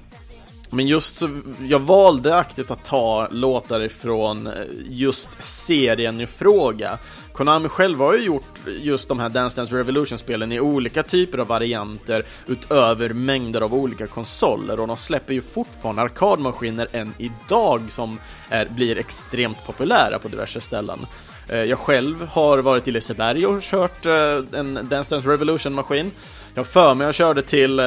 Men 0.70 0.88
just 0.88 1.18
så, 1.18 1.30
jag 1.62 1.80
valde 1.80 2.36
aktivt 2.36 2.72
att 2.72 2.86
ta 2.86 3.28
låtar 3.32 3.82
ifrån 3.82 4.48
eh, 4.48 4.54
just 4.90 5.44
serien 5.44 6.22
i 6.22 6.28
fråga. 6.28 6.98
Konami 7.34 7.70
själva 7.70 8.06
har 8.06 8.14
ju 8.14 8.24
gjort 8.24 8.60
just 8.82 9.08
de 9.08 9.20
här 9.20 9.30
Dance 9.30 9.56
Dance 9.56 9.76
Revolution-spelen 9.76 10.52
i 10.52 10.60
olika 10.60 11.04
typer 11.04 11.38
av 11.38 11.48
varianter 11.48 12.26
utöver 12.48 13.10
mängder 13.10 13.62
av 13.62 13.74
olika 13.74 14.08
konsoler 14.08 14.80
och 14.80 14.88
de 14.88 14.98
släpper 14.98 15.34
ju 15.34 15.42
fortfarande 15.42 16.02
arkadmaskiner 16.02 16.88
än 16.92 17.14
idag 17.18 17.82
som 17.90 18.20
är, 18.50 18.66
blir 18.66 18.98
extremt 18.98 19.66
populära 19.66 20.20
på 20.20 20.28
diverse 20.28 20.62
ställen. 20.62 21.06
Eh, 21.52 21.64
jag 21.64 21.80
själv 21.80 22.28
har 22.28 22.58
varit 22.58 22.88
i 22.88 22.92
Liseberg 22.92 23.46
och 23.46 23.62
kört 23.62 24.06
eh, 24.06 24.60
en 24.60 24.74
Dance 24.90 25.16
Dance 25.16 25.30
Revolution-maskin. 25.30 26.12
Jag 26.54 26.60
har 26.60 26.66
för 26.66 26.94
mig 26.94 27.06
jag 27.06 27.16
körde 27.16 27.42
till 27.42 27.80
eh, 27.80 27.86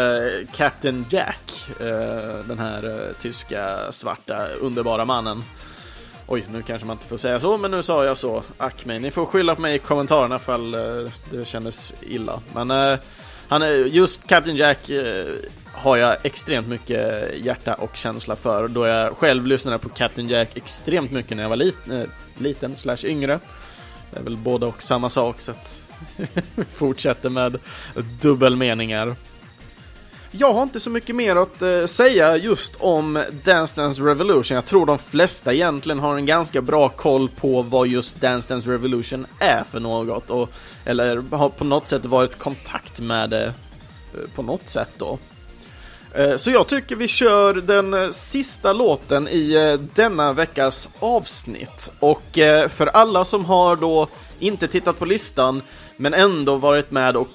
Captain 0.53 1.07
Jack, 1.11 1.66
den 2.46 2.59
här 2.59 3.12
tyska 3.22 3.92
svarta 3.92 4.46
underbara 4.61 5.05
mannen. 5.05 5.44
Oj, 6.27 6.44
nu 6.53 6.62
kanske 6.62 6.87
man 6.87 6.96
inte 6.96 7.07
får 7.07 7.16
säga 7.16 7.40
så, 7.40 7.59
men 7.59 7.70
nu 7.70 7.83
sa 7.83 8.05
jag 8.05 8.18
så. 8.18 8.42
Ack 8.59 8.85
mig, 8.85 9.00
ni 9.00 9.11
får 9.11 9.27
skylla 9.27 9.55
på 9.55 9.61
mig 9.61 9.74
i 9.74 9.79
kommentarerna 9.79 10.37
ifall 10.37 10.70
det 11.31 11.44
kändes 11.44 11.94
illa. 12.00 12.40
Men 12.55 12.98
han 13.48 13.62
är, 13.62 13.70
just 13.70 14.27
Captain 14.27 14.57
Jack 14.57 14.90
har 15.74 15.96
jag 15.96 16.16
extremt 16.22 16.68
mycket 16.68 17.34
hjärta 17.34 17.74
och 17.74 17.96
känsla 17.96 18.37
för, 18.37 18.68
då 18.68 18.87
jag 18.87 19.16
själv 19.16 19.46
lyssnade 19.46 19.78
på 19.78 19.88
Captain 19.88 20.28
Jack 20.28 20.56
extremt 20.56 21.10
mycket 21.10 21.37
när 21.37 21.44
jag 21.44 21.50
var 21.50 21.56
lit, 21.56 21.76
äh, 21.90 22.02
liten, 22.38 22.76
slash 22.76 23.04
yngre. 23.04 23.40
Det 24.10 24.18
är 24.18 24.22
väl 24.22 24.37
både 24.37 24.66
och 24.66 24.82
samma 24.82 25.08
sak, 25.08 25.40
så 25.40 25.50
att 25.50 25.80
vi 26.16 26.64
fortsätter 26.72 27.30
med 27.30 27.58
dubbelmeningar. 28.20 29.16
Jag 30.30 30.52
har 30.52 30.62
inte 30.62 30.80
så 30.80 30.90
mycket 30.90 31.16
mer 31.16 31.37
att 31.37 31.62
eh, 31.62 31.87
säga 31.87 32.37
just 32.37 32.76
om 32.78 33.24
Dance 33.44 33.80
Dance 33.80 34.02
Revolution. 34.02 34.54
Jag 34.54 34.64
tror 34.64 34.87
de 34.87 34.98
flesta 34.98 35.54
egentligen 35.54 35.98
har 35.98 36.16
en 36.16 36.26
ganska 36.26 36.62
bra 36.62 36.88
koll 36.88 37.28
på 37.28 37.62
vad 37.62 37.88
just 37.88 38.20
Dance 38.20 38.48
Dance 38.48 38.70
Revolution 38.70 39.26
är 39.38 39.64
för 39.70 39.80
något. 39.80 40.30
Och, 40.30 40.48
eller 40.84 41.37
har 41.37 41.48
på 41.48 41.64
något 41.64 41.88
sätt 41.88 42.04
varit 42.04 42.37
i 42.37 42.38
kontakt 42.38 43.00
med 43.00 43.30
det 43.30 43.44
eh, 43.44 44.30
på 44.34 44.42
något 44.42 44.68
sätt 44.68 44.90
då. 44.98 45.18
Eh, 46.14 46.37
så 46.37 46.50
jag 46.50 46.66
tycker 46.66 46.96
vi 46.96 47.09
kör 47.09 47.55
den 47.55 47.94
eh, 47.94 48.11
sista 48.11 48.72
låten 48.72 49.29
i 49.29 49.53
eh, 49.53 49.81
denna 49.94 50.33
veckas 50.33 50.88
avsnitt. 50.98 51.90
Och 51.98 52.22
för 52.68 52.87
alla 52.87 53.24
som 53.24 53.44
har 53.44 53.77
då 53.77 54.09
inte 54.38 54.68
tittat 54.68 54.98
på 54.98 55.05
listan 55.05 55.62
men 55.96 56.14
ändå 56.14 56.57
varit 56.57 56.90
med 56.90 57.16
och 57.16 57.29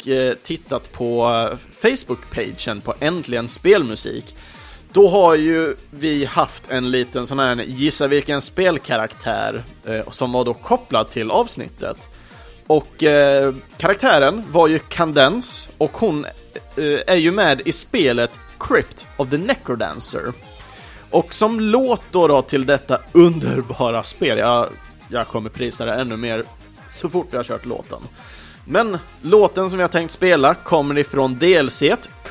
tittat 0.44 0.92
på 0.92 1.48
Facebook-pagen 1.82 2.82
på 2.82 2.94
Äntligen 3.00 3.48
Spelmusik. 3.48 4.36
Då 4.94 5.08
har 5.08 5.36
ju 5.36 5.76
vi 5.92 6.26
haft 6.26 6.64
en 6.70 6.92
liten 6.92 7.28
sån 7.28 7.40
här 7.40 7.56
gissa 7.56 8.08
vilken 8.08 8.42
spelkaraktär 8.42 9.64
eh, 9.86 10.10
som 10.10 10.32
var 10.32 10.46
då 10.46 10.54
kopplad 10.54 11.10
till 11.10 11.32
avsnittet. 11.32 11.98
Och 12.68 13.04
eh, 13.04 13.54
karaktären 13.78 14.46
var 14.52 14.68
ju 14.68 14.80
Candence 14.80 15.70
och 15.78 15.98
hon 15.98 16.26
eh, 16.76 17.00
är 17.08 17.16
ju 17.16 17.32
med 17.32 17.62
i 17.66 17.72
spelet 17.72 18.40
Crypt 18.60 19.08
of 19.18 19.30
the 19.30 19.38
Necrodancer. 19.38 20.34
Och 21.10 21.34
som 21.34 21.60
låt 21.60 22.02
då, 22.12 22.28
då 22.28 22.42
till 22.42 22.66
detta 22.66 23.00
underbara 23.12 24.04
spel, 24.04 24.38
jag, 24.38 24.70
jag 25.10 25.28
kommer 25.28 25.50
prisa 25.50 25.86
det 25.86 25.94
ännu 25.94 26.18
mer 26.18 26.44
så 26.90 27.10
fort 27.10 27.28
vi 27.32 27.38
har 27.38 27.44
kört 27.44 27.66
låten. 27.66 28.00
Men 28.66 28.98
låten 29.22 29.70
som 29.70 29.78
vi 29.78 29.84
har 29.84 29.90
tänkt 29.90 30.12
spela 30.12 30.54
kommer 30.54 30.98
ifrån 30.98 31.40
DLC 31.40 31.84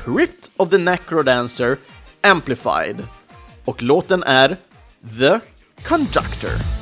Crypt 0.05 0.51
of 0.57 0.69
the 0.69 0.77
Necrodancer 0.77 1.77
Amplified. 2.21 3.03
Och 3.65 3.83
låten 3.83 4.23
är 4.23 4.57
The 5.19 5.39
Conductor. 5.83 6.78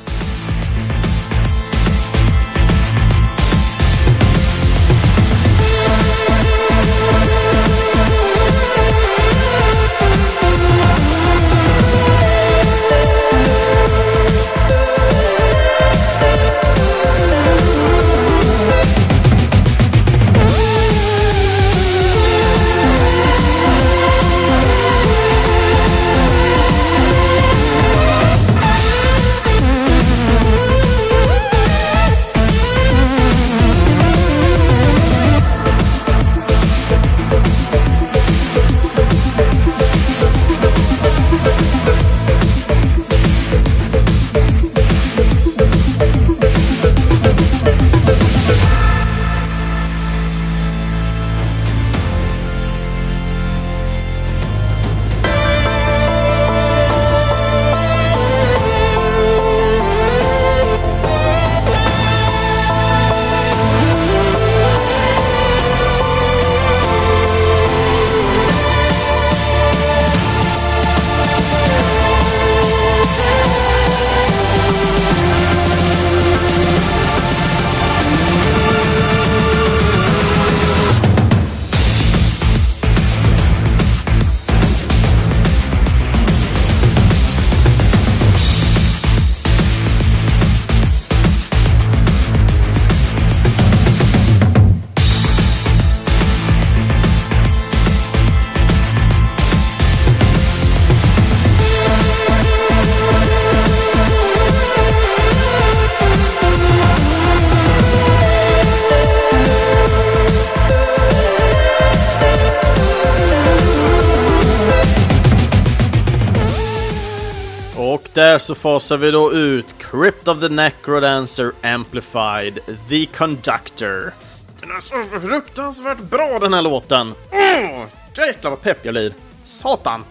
Där 118.28 118.38
så 118.38 118.54
fasar 118.54 118.96
vi 118.96 119.10
då 119.10 119.32
ut 119.32 119.74
Crypt 119.78 120.28
of 120.28 120.40
the 120.40 120.48
Necrodancer 120.48 121.52
Amplified, 121.62 122.58
The 122.88 123.06
Conductor. 123.06 124.12
Den 124.60 124.70
är 124.70 124.80
så 124.80 124.94
fruktansvärt 125.20 125.98
bra 125.98 126.38
den 126.38 126.54
här 126.54 126.62
låten! 126.62 127.14
Oh, 127.30 127.84
jäklar 128.16 128.50
vad 128.50 128.62
pepp 128.62 128.78
jag 128.82 128.94
blir! 128.94 129.14
Satan! 129.42 130.04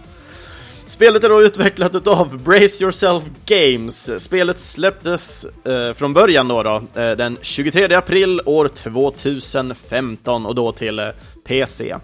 Spelet 0.86 1.24
är 1.24 1.28
då 1.28 1.42
utvecklat 1.42 1.94
utav 1.94 2.38
Brace 2.38 2.84
Yourself 2.84 3.24
Games. 3.46 4.24
Spelet 4.24 4.58
släpptes 4.58 5.46
eh, 5.64 5.92
från 5.92 6.14
början 6.14 6.48
då, 6.48 6.62
då 6.62 6.82
eh, 6.94 7.16
den 7.16 7.38
23 7.42 7.94
april 7.94 8.40
år 8.44 8.68
2015 8.68 10.46
och 10.46 10.54
då 10.54 10.72
till 10.72 10.98
eh, 10.98 11.08
PC. 11.44 11.96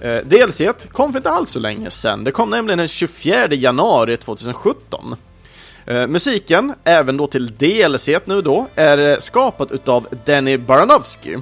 Eh, 0.00 0.16
DLC 0.16 0.62
kom 0.92 1.12
för 1.12 1.18
inte 1.18 1.30
alls 1.30 1.50
så 1.50 1.58
länge 1.58 1.90
sedan. 1.90 2.24
Det 2.24 2.30
kom 2.30 2.50
nämligen 2.50 2.78
den 2.78 2.88
24 2.88 3.54
januari 3.54 4.16
2017. 4.16 5.16
Eh, 5.86 6.06
musiken, 6.06 6.74
även 6.84 7.16
då 7.16 7.26
till 7.26 7.46
DLC 7.46 8.08
nu 8.24 8.42
då, 8.42 8.66
är 8.74 8.98
eh, 8.98 9.18
skapad 9.18 9.72
utav 9.72 10.06
Danny 10.24 10.56
Baranovsky. 10.56 11.38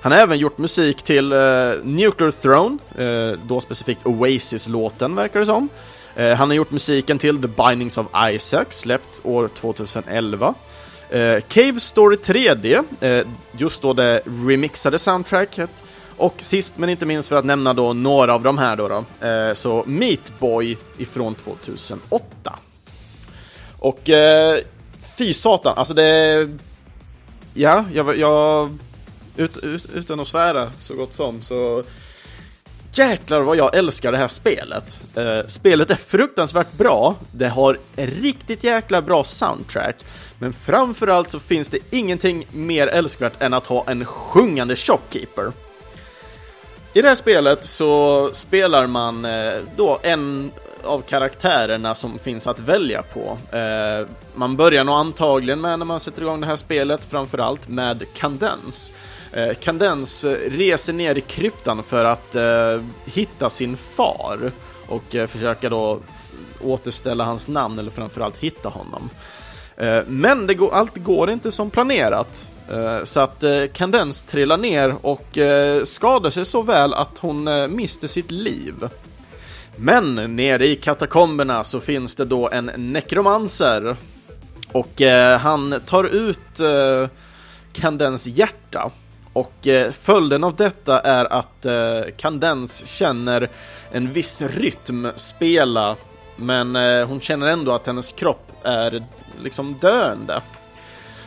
Han 0.00 0.12
har 0.12 0.18
även 0.18 0.38
gjort 0.38 0.58
musik 0.58 1.02
till 1.02 1.32
eh, 1.32 1.38
Nuclear 1.82 2.30
Throne, 2.30 2.78
eh, 2.98 3.38
då 3.46 3.60
specifikt 3.60 4.06
Oasis-låten 4.06 5.14
verkar 5.14 5.40
det 5.40 5.46
som. 5.46 5.68
Eh, 6.16 6.32
han 6.32 6.48
har 6.48 6.54
gjort 6.54 6.70
musiken 6.70 7.18
till 7.18 7.42
The 7.42 7.48
Bindings 7.48 7.98
of 7.98 8.06
Isaac, 8.30 8.64
släppt 8.70 9.20
år 9.22 9.48
2011. 9.48 10.54
Eh, 11.10 11.40
Cave 11.48 11.80
Story 11.80 12.16
3D, 12.16 12.84
just 13.52 13.82
då 13.82 13.92
det 13.92 14.22
remixade 14.46 14.98
soundtracket. 14.98 15.70
Och 16.16 16.34
sist 16.38 16.78
men 16.78 16.88
inte 16.88 17.06
minst 17.06 17.28
för 17.28 17.36
att 17.36 17.44
nämna 17.44 17.74
då 17.74 17.92
några 17.92 18.34
av 18.34 18.42
de 18.42 18.58
här 18.58 18.76
då, 18.76 18.88
då 18.88 19.04
så 19.54 19.84
Meat 19.86 20.32
Boy 20.38 20.76
ifrån 20.98 21.34
2008. 21.34 22.58
Och 23.82 24.10
eh, 24.10 24.58
fy 25.16 25.34
satan, 25.34 25.78
alltså 25.78 25.94
det... 25.94 26.48
Ja, 27.54 27.84
jag... 27.94 28.18
jag 28.18 28.70
ut, 29.36 29.56
ut, 29.56 29.86
utan 29.94 30.20
att 30.20 30.28
svära 30.28 30.70
så 30.78 30.94
gott 30.94 31.14
som 31.14 31.42
så... 31.42 31.84
Jäklar 32.94 33.40
vad 33.40 33.56
jag 33.56 33.76
älskar 33.76 34.12
det 34.12 34.18
här 34.18 34.28
spelet. 34.28 35.00
Eh, 35.14 35.46
spelet 35.46 35.90
är 35.90 35.96
fruktansvärt 35.96 36.72
bra, 36.72 37.16
det 37.32 37.48
har 37.48 37.78
riktigt 37.96 38.64
jäkla 38.64 39.02
bra 39.02 39.24
soundtrack, 39.24 39.96
men 40.38 40.52
framförallt 40.52 41.30
så 41.30 41.40
finns 41.40 41.68
det 41.68 41.78
ingenting 41.90 42.46
mer 42.52 42.86
älskvärt 42.86 43.42
än 43.42 43.54
att 43.54 43.66
ha 43.66 43.84
en 43.86 44.04
sjungande 44.04 44.76
shopkeeper. 44.76 45.52
I 46.94 47.02
det 47.02 47.08
här 47.08 47.14
spelet 47.14 47.64
så 47.64 48.30
spelar 48.32 48.86
man 48.86 49.24
eh, 49.24 49.54
då 49.76 49.98
en 50.02 50.50
av 50.84 51.00
karaktärerna 51.00 51.94
som 51.94 52.18
finns 52.18 52.46
att 52.46 52.60
välja 52.60 53.02
på. 53.02 53.38
Eh, 53.56 54.06
man 54.34 54.56
börjar 54.56 54.84
nog 54.84 54.94
antagligen 54.94 55.60
med, 55.60 55.78
när 55.78 55.86
man 55.86 56.00
sätter 56.00 56.22
igång 56.22 56.40
det 56.40 56.46
här 56.46 56.56
spelet, 56.56 57.04
framförallt 57.04 57.68
med 57.68 58.04
Kandens. 58.14 58.92
Eh, 59.32 59.54
Kandens 59.54 60.24
eh, 60.24 60.50
reser 60.50 60.92
ner 60.92 61.18
i 61.18 61.20
kryptan 61.20 61.82
för 61.82 62.04
att 62.04 62.34
eh, 62.34 62.82
hitta 63.04 63.50
sin 63.50 63.76
far 63.76 64.52
och 64.88 65.14
eh, 65.14 65.26
försöka 65.26 65.68
då 65.68 65.98
återställa 66.60 67.24
hans 67.24 67.48
namn, 67.48 67.78
eller 67.78 67.90
framförallt 67.90 68.36
hitta 68.36 68.68
honom. 68.68 69.10
Eh, 69.76 70.02
Men 70.06 70.46
det 70.46 70.54
går, 70.54 70.74
allt 70.74 70.96
går 70.96 71.30
inte 71.30 71.52
som 71.52 71.70
planerat. 71.70 72.48
Eh, 72.70 73.04
så 73.04 73.20
att 73.20 73.42
eh, 73.42 73.64
Kandens 73.72 74.22
trillar 74.22 74.56
ner 74.56 74.94
och 75.02 75.38
skadar 75.84 76.30
sig 76.30 76.44
så 76.44 76.62
väl 76.62 76.94
att 76.94 77.18
hon 77.18 77.48
mister 77.76 78.08
sitt 78.08 78.30
liv. 78.30 78.88
Men 79.76 80.36
nere 80.36 80.66
i 80.66 80.76
katakomberna 80.76 81.64
så 81.64 81.80
finns 81.80 82.16
det 82.16 82.24
då 82.24 82.50
en 82.50 82.70
nekromanser 82.76 83.96
Och 84.72 85.02
eh, 85.02 85.38
han 85.38 85.80
tar 85.86 86.04
ut 86.04 86.60
eh, 86.60 87.08
Kandens 87.72 88.26
hjärta. 88.26 88.90
Och 89.32 89.66
eh, 89.66 89.92
följden 89.92 90.44
av 90.44 90.56
detta 90.56 91.00
är 91.00 91.24
att 91.24 91.66
eh, 91.66 92.00
Kandens 92.16 92.86
känner 92.86 93.48
en 93.92 94.12
viss 94.12 94.42
rytm 94.42 95.08
spela. 95.16 95.96
Men 96.36 96.76
eh, 96.76 97.06
hon 97.06 97.20
känner 97.20 97.46
ändå 97.46 97.72
att 97.72 97.86
hennes 97.86 98.12
kropp 98.12 98.52
är 98.62 99.04
liksom 99.42 99.76
döende. 99.80 100.40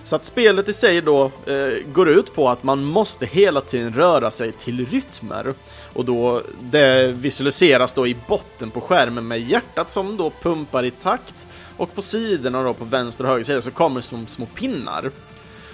Så 0.06 0.16
att 0.16 0.26
spelet 0.26 0.70
i 0.70 0.74
sig 0.74 1.02
då 1.02 1.32
eh, 1.46 1.88
går 1.94 2.10
ut 2.10 2.34
på 2.36 2.50
att 2.50 2.64
man 2.64 2.84
måste 2.84 3.26
hela 3.26 3.62
tiden 3.62 3.94
röra 3.94 4.32
sig 4.32 4.52
till 4.52 4.86
rytmer. 4.86 5.54
Och 5.94 6.06
då 6.06 6.42
det 6.62 7.08
visualiseras 7.08 7.94
då 7.94 8.08
i 8.08 8.18
botten 8.28 8.72
på 8.72 8.82
skärmen 8.82 9.28
med 9.28 9.42
hjärtat 9.42 9.90
som 9.90 10.18
då 10.18 10.32
pumpar 10.42 10.84
i 10.84 10.92
takt. 10.92 11.48
Och 11.78 11.96
på 11.96 12.02
sidorna 12.02 12.64
då 12.64 12.74
på 12.74 12.86
vänster 12.86 13.24
och 13.24 13.30
höger 13.30 13.44
sida 13.44 13.62
så 13.62 13.72
kommer 13.72 14.02
som 14.02 14.28
små 14.28 14.46
pinnar. 14.46 15.12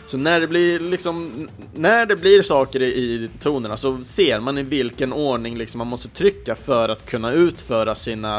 Så 0.05 0.17
när 0.17 0.39
det 0.39 0.47
blir 0.47 0.79
liksom, 0.79 1.49
när 1.75 2.05
det 2.05 2.15
blir 2.15 2.41
saker 2.41 2.81
i, 2.81 2.85
i 2.85 3.29
tonerna 3.39 3.77
så 3.77 4.03
ser 4.03 4.39
man 4.39 4.57
i 4.57 4.63
vilken 4.63 5.13
ordning 5.13 5.57
liksom 5.57 5.77
man 5.77 5.87
måste 5.87 6.09
trycka 6.09 6.55
för 6.55 6.89
att 6.89 7.05
kunna 7.05 7.31
utföra 7.31 7.95
sina, 7.95 8.37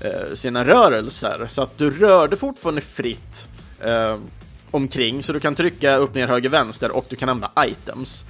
eh, 0.00 0.34
sina 0.34 0.64
rörelser. 0.64 1.46
Så 1.48 1.62
att 1.62 1.78
du 1.78 1.90
rör 1.90 2.28
dig 2.28 2.38
fortfarande 2.38 2.80
fritt 2.80 3.48
eh, 3.80 4.16
omkring, 4.70 5.22
så 5.22 5.32
du 5.32 5.40
kan 5.40 5.54
trycka 5.54 5.96
upp, 5.96 6.14
ner, 6.14 6.26
höger, 6.26 6.48
vänster 6.48 6.96
och 6.96 7.06
du 7.08 7.16
kan 7.16 7.28
använda 7.28 7.66
items. 7.66 8.24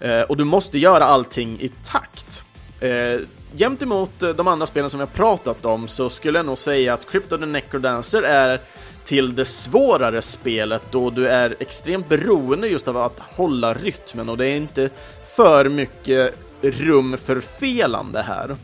Eh, 0.00 0.20
och 0.20 0.36
du 0.36 0.44
måste 0.44 0.78
göra 0.78 1.04
allting 1.04 1.60
i 1.60 1.70
takt. 1.84 2.44
Eh, 2.80 3.20
jämt 3.56 3.82
emot 3.82 4.22
eh, 4.22 4.30
de 4.30 4.48
andra 4.48 4.66
spelen 4.66 4.90
som 4.90 5.00
jag 5.00 5.12
pratat 5.12 5.64
om 5.64 5.88
så 5.88 6.10
skulle 6.10 6.38
jag 6.38 6.46
nog 6.46 6.58
säga 6.58 6.94
att 6.94 7.10
Crypto 7.10 7.38
the 7.38 7.46
Necrodancer 7.46 8.22
är 8.22 8.60
till 9.04 9.34
det 9.34 9.44
svårare 9.44 10.22
spelet 10.22 10.82
då 10.90 11.10
du 11.10 11.28
är 11.28 11.56
extremt 11.58 12.08
beroende 12.08 12.68
just 12.68 12.88
av 12.88 12.96
att 12.96 13.18
hålla 13.18 13.74
rytmen 13.74 14.28
och 14.28 14.36
det 14.36 14.46
är 14.46 14.56
inte 14.56 14.90
för 15.36 15.68
mycket 15.68 16.34
rum 16.62 17.16
för 17.24 17.40
felande 17.40 18.22
här. 18.22 18.56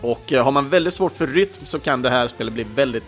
Och 0.00 0.32
eh, 0.32 0.44
har 0.44 0.52
man 0.52 0.68
väldigt 0.68 0.94
svårt 0.94 1.12
för 1.12 1.26
rytm 1.26 1.66
så 1.66 1.78
kan 1.78 2.02
det 2.02 2.10
här 2.10 2.28
spelet 2.28 2.54
bli 2.54 2.66
väldigt 2.74 3.04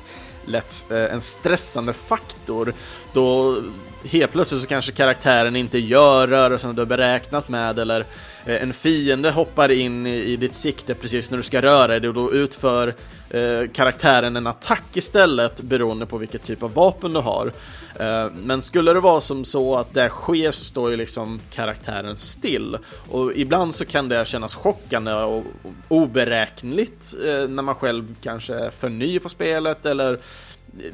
lätt 0.47 0.91
eh, 0.91 1.05
en 1.13 1.21
stressande 1.21 1.93
faktor 1.93 2.75
då 3.13 3.59
helt 4.05 4.33
plötsligt 4.33 4.61
så 4.61 4.67
kanske 4.67 4.93
karaktären 4.93 5.57
inte 5.57 5.79
gör 5.79 6.29
rörelsen 6.29 6.75
du 6.75 6.81
har 6.81 6.87
beräknat 6.87 7.49
med 7.49 7.79
eller 7.79 8.05
Eh, 8.47 8.63
en 8.63 8.73
fiende 8.73 9.31
hoppar 9.31 9.71
in 9.71 10.07
i, 10.07 10.37
ditt 10.37 10.55
sikte 10.55 10.95
precis 10.95 11.31
när 11.31 11.39
du 11.39 11.43
ska 11.43 11.63
röra 11.63 12.01
dig 12.01 12.09
och 12.09 12.15
då 12.15 12.33
utför 12.33 12.95
eh, 13.31 13.71
karaktären 13.73 14.37
en 14.37 14.47
attack 14.47 14.85
istället 14.95 15.61
beroende 15.61 16.07
på 16.07 16.19
vilket 16.19 16.43
typ 16.43 16.63
av 16.63 16.75
vapen 16.75 17.13
du 17.13 17.21
har. 17.21 17.53
Eh, 18.01 18.27
men 18.37 18.63
skulle 18.63 18.93
det 18.93 19.01
vara 19.01 19.21
som 19.21 19.45
så 19.45 19.77
att 19.77 19.95
det 19.95 20.09
sker 20.09 20.51
så 20.51 20.65
står 20.65 20.91
ju 20.91 20.97
liksom 20.97 21.41
karaktären 21.51 22.17
still 22.17 22.79
och 23.11 23.33
ibland 23.35 23.75
så 23.75 23.85
kan 23.85 24.09
det 24.09 24.29
kännas 24.29 24.55
chockande 24.55 25.13
och 25.13 25.45
oberäkneligt 25.89 27.15
eh, 27.25 27.49
när 27.49 27.63
man 27.63 27.75
själv 27.75 28.15
kanske 28.23 28.55
är 28.55 28.71
för 28.71 28.89
ny 28.89 29.19
på 29.19 29.29
spelet 29.29 29.87
eller 29.87 30.19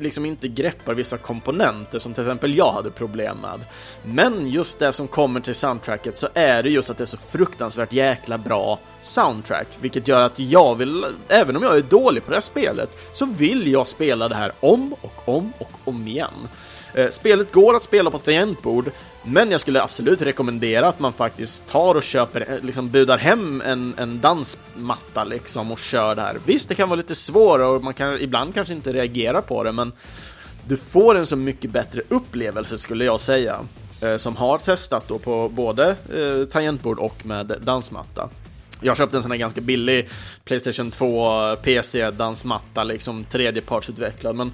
liksom 0.00 0.26
inte 0.26 0.48
greppar 0.48 0.94
vissa 0.94 1.18
komponenter 1.18 1.98
som 1.98 2.14
till 2.14 2.22
exempel 2.22 2.56
jag 2.56 2.72
hade 2.72 2.90
problem 2.90 3.38
med. 3.38 3.60
Men 4.02 4.48
just 4.48 4.78
det 4.78 4.92
som 4.92 5.08
kommer 5.08 5.40
till 5.40 5.54
soundtracket 5.54 6.16
så 6.16 6.28
är 6.34 6.62
det 6.62 6.70
just 6.70 6.90
att 6.90 6.98
det 6.98 7.04
är 7.04 7.06
så 7.06 7.16
fruktansvärt 7.16 7.92
jäkla 7.92 8.38
bra 8.38 8.78
soundtrack, 9.02 9.68
vilket 9.80 10.08
gör 10.08 10.20
att 10.20 10.38
jag 10.38 10.74
vill, 10.74 11.04
även 11.28 11.56
om 11.56 11.62
jag 11.62 11.76
är 11.76 11.82
dålig 11.82 12.24
på 12.24 12.30
det 12.30 12.36
här 12.36 12.40
spelet, 12.40 12.96
så 13.12 13.26
vill 13.26 13.72
jag 13.72 13.86
spela 13.86 14.28
det 14.28 14.34
här 14.34 14.52
om 14.60 14.94
och 15.00 15.28
om 15.28 15.52
och 15.58 15.72
om 15.84 16.08
igen. 16.08 16.48
Eh, 16.94 17.10
spelet 17.10 17.52
går 17.52 17.76
att 17.76 17.82
spela 17.82 18.10
på 18.10 18.18
tangentbord, 18.18 18.90
men 19.24 19.50
jag 19.50 19.60
skulle 19.60 19.82
absolut 19.82 20.22
rekommendera 20.22 20.88
att 20.88 21.00
man 21.00 21.12
faktiskt 21.12 21.68
tar 21.68 21.94
och 21.94 22.02
köper, 22.02 22.52
eh, 22.52 22.64
liksom 22.64 22.90
budar 22.90 23.18
hem 23.18 23.62
en, 23.66 23.94
en 23.98 24.20
dansmatta 24.20 25.24
liksom 25.24 25.72
och 25.72 25.78
kör 25.78 26.14
det 26.14 26.22
här. 26.22 26.36
Visst, 26.46 26.68
det 26.68 26.74
kan 26.74 26.88
vara 26.88 26.96
lite 26.96 27.14
svårare 27.14 27.66
och 27.66 27.84
man 27.84 27.94
kan 27.94 28.20
ibland 28.20 28.54
kanske 28.54 28.74
inte 28.74 28.92
reagera 28.92 29.42
på 29.42 29.64
det, 29.64 29.72
men 29.72 29.92
du 30.66 30.76
får 30.76 31.14
en 31.14 31.26
så 31.26 31.36
mycket 31.36 31.70
bättre 31.70 32.02
upplevelse 32.08 32.78
skulle 32.78 33.04
jag 33.04 33.20
säga. 33.20 33.60
Eh, 34.02 34.16
som 34.16 34.36
har 34.36 34.58
testat 34.58 35.04
då 35.08 35.18
på 35.18 35.48
både 35.48 35.88
eh, 35.88 36.48
tangentbord 36.52 36.98
och 36.98 37.26
med 37.26 37.56
dansmatta. 37.60 38.28
Jag 38.80 38.96
köpte 38.96 39.16
en 39.16 39.22
sån 39.22 39.30
här 39.30 39.38
ganska 39.38 39.60
billig 39.60 40.08
Playstation 40.44 40.90
2 40.90 41.56
PC-dansmatta, 41.56 42.84
liksom 42.84 43.24
tredjepartsutvecklad, 43.24 44.36
men 44.36 44.52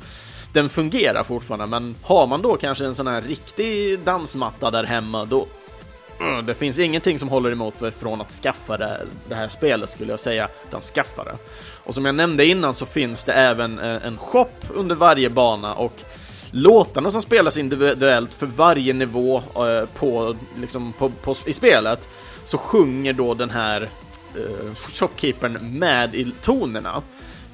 den 0.58 0.68
fungerar 0.68 1.24
fortfarande. 1.24 1.66
Men 1.66 1.94
har 2.02 2.26
man 2.26 2.42
då 2.42 2.56
kanske 2.56 2.86
en 2.86 2.94
sån 2.94 3.06
här 3.06 3.20
riktig 3.20 3.98
dansmatta 3.98 4.70
där 4.70 4.84
hemma, 4.84 5.24
då 5.24 5.46
mm, 6.20 6.46
det 6.46 6.54
finns 6.54 6.78
ingenting 6.78 7.18
som 7.18 7.28
håller 7.28 7.50
emot 7.50 7.80
mig 7.80 7.90
från 7.90 8.20
att 8.20 8.30
skaffa 8.30 8.76
det, 8.76 9.00
det 9.28 9.34
här 9.34 9.48
spelet 9.48 9.90
skulle 9.90 10.12
jag 10.12 10.20
säga, 10.20 10.48
utan 10.68 10.80
skaffa 10.80 11.24
det. 11.24 11.36
Och 11.84 11.94
som 11.94 12.04
jag 12.04 12.14
nämnde 12.14 12.46
innan 12.46 12.74
så 12.74 12.86
finns 12.86 13.24
det 13.24 13.32
även 13.32 13.78
eh, 13.78 14.06
en 14.06 14.18
shop 14.18 14.50
under 14.74 14.94
varje 14.94 15.30
bana 15.30 15.74
och 15.74 16.02
låtarna 16.50 17.10
som 17.10 17.22
spelas 17.22 17.56
individuellt 17.56 18.34
för 18.34 18.46
varje 18.46 18.92
nivå 18.92 19.36
eh, 19.36 19.88
på, 19.94 20.36
liksom, 20.60 20.92
på, 20.92 21.08
på, 21.08 21.34
i 21.46 21.52
spelet 21.52 22.08
så 22.44 22.58
sjunger 22.58 23.12
då 23.12 23.34
den 23.34 23.50
här 23.50 23.88
eh, 24.34 24.74
shopkeepern 24.74 25.78
med 25.78 26.14
i 26.14 26.32
tonerna. 26.42 27.02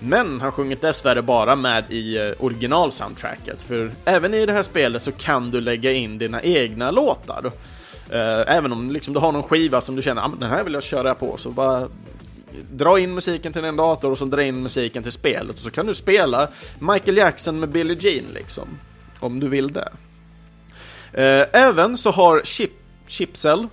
Men 0.06 0.40
han 0.40 0.52
sjunger 0.52 0.76
dessvärre 0.80 1.22
bara 1.22 1.56
med 1.56 1.84
i 1.88 2.16
eh, 2.16 2.30
originalsoundtracket, 2.38 3.62
för 3.62 3.90
även 4.04 4.34
i 4.34 4.46
det 4.46 4.52
här 4.52 4.62
spelet 4.62 5.02
så 5.02 5.12
kan 5.12 5.50
du 5.50 5.60
lägga 5.60 5.92
in 5.92 6.18
dina 6.18 6.42
egna 6.42 6.90
låtar. 6.90 7.52
Eh, 8.10 8.56
även 8.56 8.72
om 8.72 8.90
liksom, 8.90 9.14
du 9.14 9.20
har 9.20 9.32
någon 9.32 9.42
skiva 9.42 9.80
som 9.80 9.96
du 9.96 10.02
känner, 10.02 10.22
ah, 10.22 10.28
men 10.28 10.38
den 10.38 10.50
här 10.50 10.64
vill 10.64 10.74
jag 10.74 10.82
köra 10.82 11.14
på, 11.14 11.36
så 11.36 11.50
bara 11.50 11.88
dra 12.72 12.98
in 12.98 13.14
musiken 13.14 13.52
till 13.52 13.62
din 13.62 13.76
dator 13.76 14.10
och 14.10 14.18
så 14.18 14.24
dra 14.24 14.42
in 14.42 14.62
musiken 14.62 15.02
till 15.02 15.12
spelet 15.12 15.56
och 15.56 15.62
så 15.62 15.70
kan 15.70 15.86
du 15.86 15.94
spela 15.94 16.48
Michael 16.78 17.16
Jackson 17.16 17.60
med 17.60 17.68
Billie 17.68 17.96
Jean 18.00 18.24
liksom. 18.34 18.68
Om 19.20 19.40
du 19.40 19.48
vill 19.48 19.72
det. 19.72 19.92
Eh, 21.12 21.46
även 21.52 21.98
så 21.98 22.10
har 22.10 22.40
Chip, 22.44 22.72
Chipsel 23.06 23.68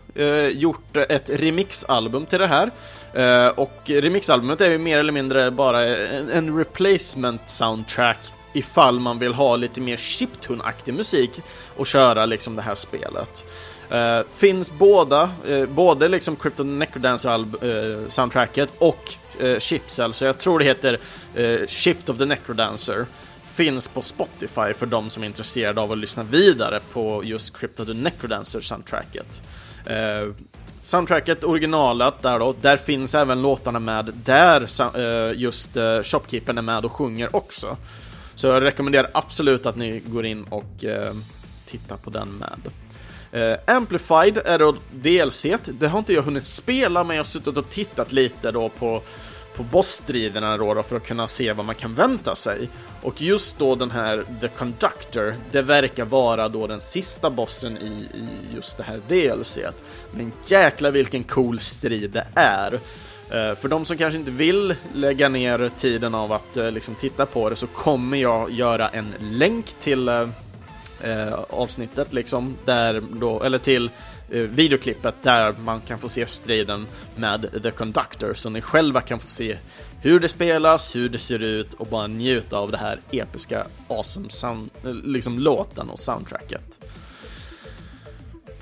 gjort 0.51 0.97
ett 0.97 1.29
remixalbum 1.29 2.25
till 2.25 2.39
det 2.39 2.47
här. 2.47 2.71
Eh, 3.13 3.47
och 3.47 3.81
remixalbumet 3.85 4.61
är 4.61 4.71
ju 4.71 4.77
mer 4.77 4.97
eller 4.97 5.13
mindre 5.13 5.51
bara 5.51 5.83
en, 5.85 6.29
en 6.29 6.57
replacement 6.57 7.49
soundtrack 7.49 8.19
ifall 8.53 8.99
man 8.99 9.19
vill 9.19 9.33
ha 9.33 9.55
lite 9.55 9.81
mer 9.81 9.97
chiptune-aktig 9.97 10.93
musik 10.93 11.41
och 11.77 11.87
köra 11.87 12.25
liksom 12.25 12.55
det 12.55 12.61
här 12.61 12.75
spelet. 12.75 13.45
Uh, 13.93 14.21
finns 14.35 14.71
båda, 14.71 15.29
uh, 15.49 15.65
både 15.65 16.07
liksom 16.07 16.35
Crypto 16.35 16.63
Necrodance 16.63 17.29
uh, 17.29 18.07
soundtracket 18.07 18.69
och 18.77 19.13
uh, 19.43 19.59
Chipsell, 19.59 20.13
så 20.13 20.25
jag 20.25 20.37
tror 20.37 20.59
det 20.59 20.65
heter 20.65 20.97
uh, 21.37 21.67
Shipped 21.67 22.09
of 22.09 22.17
the 22.17 22.25
Necrodancer. 22.25 23.05
Finns 23.53 23.87
på 23.87 24.01
Spotify 24.01 24.73
för 24.77 24.85
de 24.85 25.09
som 25.09 25.23
är 25.23 25.27
intresserade 25.27 25.81
av 25.81 25.91
att 25.91 25.97
lyssna 25.97 26.23
vidare 26.23 26.79
på 26.93 27.23
just 27.23 27.57
Crypto 27.57 27.85
the 27.85 27.93
Necrodancer 27.93 28.61
soundtracket. 28.61 29.41
Uh, 29.87 30.33
soundtracket, 30.83 31.43
originalet 31.43 32.13
där 32.21 32.39
då, 32.39 32.55
där 32.61 32.77
finns 32.77 33.15
även 33.15 33.41
låtarna 33.41 33.79
med 33.79 34.13
där 34.25 34.67
eh, 34.97 35.39
just 35.39 35.77
eh, 35.77 36.03
Shopkeepern 36.03 36.57
är 36.57 36.61
med 36.61 36.85
och 36.85 36.91
sjunger 36.91 37.35
också. 37.35 37.77
Så 38.35 38.47
jag 38.47 38.63
rekommenderar 38.63 39.09
absolut 39.13 39.65
att 39.65 39.75
ni 39.75 39.99
går 40.05 40.25
in 40.25 40.43
och 40.43 40.83
eh, 40.83 41.13
tittar 41.65 41.97
på 41.97 42.09
den 42.09 42.29
med. 42.29 42.71
Uh, 43.33 43.57
Amplified 43.67 44.37
är 44.37 44.59
då 44.59 44.75
DLC, 44.91 45.45
det 45.65 45.87
har 45.87 45.99
inte 45.99 46.13
jag 46.13 46.21
hunnit 46.21 46.45
spela 46.45 47.03
men 47.03 47.15
jag 47.15 47.23
har 47.23 47.27
suttit 47.27 47.57
och 47.57 47.69
tittat 47.69 48.11
lite 48.11 48.51
då 48.51 48.69
på, 48.69 49.01
på 49.55 49.63
bossstriderna 49.63 50.57
då, 50.57 50.73
då 50.73 50.83
för 50.83 50.95
att 50.95 51.07
kunna 51.07 51.27
se 51.27 51.53
vad 51.53 51.65
man 51.65 51.75
kan 51.75 51.93
vänta 51.93 52.35
sig. 52.35 52.69
Och 53.01 53.21
just 53.21 53.59
då 53.59 53.75
den 53.75 53.91
här 53.91 54.25
The 54.41 54.47
Conductor, 54.47 55.35
det 55.51 55.61
verkar 55.61 56.05
vara 56.05 56.49
då 56.49 56.67
den 56.67 56.81
sista 56.81 57.29
bossen 57.29 57.77
i, 57.77 58.17
i 58.17 58.55
just 58.55 58.77
det 58.77 58.83
här 58.83 59.01
DLC. 59.07 59.57
Men 60.11 60.31
jäkla 60.47 60.91
vilken 60.91 61.23
cool 61.23 61.59
strid 61.59 62.11
det 62.11 62.27
är. 62.35 62.73
Eh, 63.31 63.55
för 63.55 63.67
de 63.67 63.85
som 63.85 63.97
kanske 63.97 64.19
inte 64.19 64.31
vill 64.31 64.75
lägga 64.93 65.29
ner 65.29 65.71
tiden 65.77 66.15
av 66.15 66.31
att 66.31 66.57
eh, 66.57 66.71
liksom 66.71 66.95
titta 66.95 67.25
på 67.25 67.49
det 67.49 67.55
så 67.55 67.67
kommer 67.67 68.17
jag 68.17 68.51
göra 68.51 68.89
en 68.89 69.13
länk 69.19 69.65
till 69.79 70.07
eh, 70.07 70.29
eh 71.01 71.33
avsnittet 71.49 72.13
liksom, 72.13 72.57
där 72.65 73.01
då, 73.11 73.43
eller 73.43 73.57
till 73.57 73.85
eh, 73.85 73.91
Eh, 74.31 74.39
videoklippet 74.39 75.15
där 75.21 75.53
man 75.63 75.81
kan 75.81 75.99
få 75.99 76.09
se 76.09 76.25
striden 76.25 76.87
med 77.15 77.63
The 77.63 77.71
Conductor, 77.71 78.33
så 78.33 78.49
ni 78.49 78.61
själva 78.61 79.01
kan 79.01 79.19
få 79.19 79.27
se 79.27 79.57
hur 80.01 80.19
det 80.19 80.27
spelas, 80.27 80.95
hur 80.95 81.09
det 81.09 81.17
ser 81.17 81.43
ut 81.43 81.73
och 81.73 81.87
bara 81.87 82.07
njuta 82.07 82.57
av 82.57 82.71
det 82.71 82.77
här 82.77 82.99
episka 83.11 83.67
awesome 83.87 84.29
sound, 84.29 84.69
eh, 84.83 84.93
liksom 84.93 85.39
låten 85.39 85.89
och 85.89 85.99
soundtracket. 85.99 86.79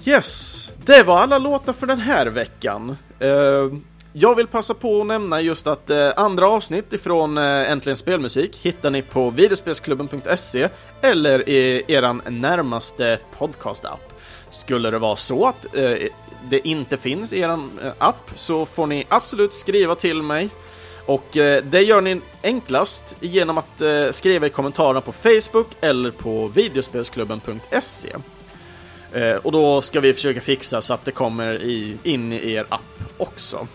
Yes, 0.06 0.72
det 0.86 1.04
var 1.04 1.18
alla 1.18 1.38
låtar 1.38 1.74
för 1.74 1.88
den 1.88 2.00
här 2.00 2.26
veckan. 2.26 2.98
Eh, 3.20 3.68
jag 4.14 4.36
vill 4.36 4.48
passa 4.48 4.74
på 4.74 5.02
att 5.02 5.08
nämna 5.08 5.42
just 5.42 5.68
att 5.68 5.90
eh, 5.90 6.12
andra 6.16 6.50
avsnitt 6.50 6.94
ifrån 6.94 7.38
eh, 7.38 7.72
Äntligen 7.72 7.98
Spelmusik 7.98 8.58
hittar 8.58 8.90
ni 8.90 9.02
på 9.02 9.30
videospelsklubben.se 9.30 10.70
eller 11.02 11.50
i 11.50 11.84
eran 11.88 12.22
närmaste 12.28 13.20
podcast-app. 13.38 14.09
Skulle 14.50 14.92
det 14.92 15.00
vara 15.00 15.16
så 15.16 15.46
att 15.46 15.76
eh, 15.76 15.94
det 16.50 16.68
inte 16.68 16.98
finns 16.98 17.34
i 17.34 17.40
er 17.40 17.50
eh, 17.50 17.92
app 17.98 18.32
så 18.36 18.66
får 18.66 18.88
ni 18.88 19.06
absolut 19.10 19.54
skriva 19.54 19.96
till 19.96 20.22
mig 20.22 20.50
och 21.10 21.38
eh, 21.38 21.64
det 21.64 21.82
gör 21.82 22.02
ni 22.02 22.22
enklast 22.44 23.16
genom 23.20 23.58
att 23.58 23.82
eh, 23.82 24.12
skriva 24.12 24.48
i 24.48 24.50
kommentarerna 24.50 25.02
på 25.02 25.12
Facebook 25.12 25.68
eller 25.82 26.12
på 26.12 26.48
videospelsklubben.se. 26.48 28.10
Eh, 29.14 29.36
och 29.36 29.52
då 29.52 29.82
ska 29.82 30.00
vi 30.00 30.14
försöka 30.14 30.42
fixa 30.42 30.82
så 30.82 30.94
att 30.94 31.06
det 31.06 31.12
kommer 31.12 31.62
i, 31.62 31.98
in 32.04 32.34
i 32.34 32.52
er 32.52 32.66
app 32.70 33.00
också. 33.18 33.68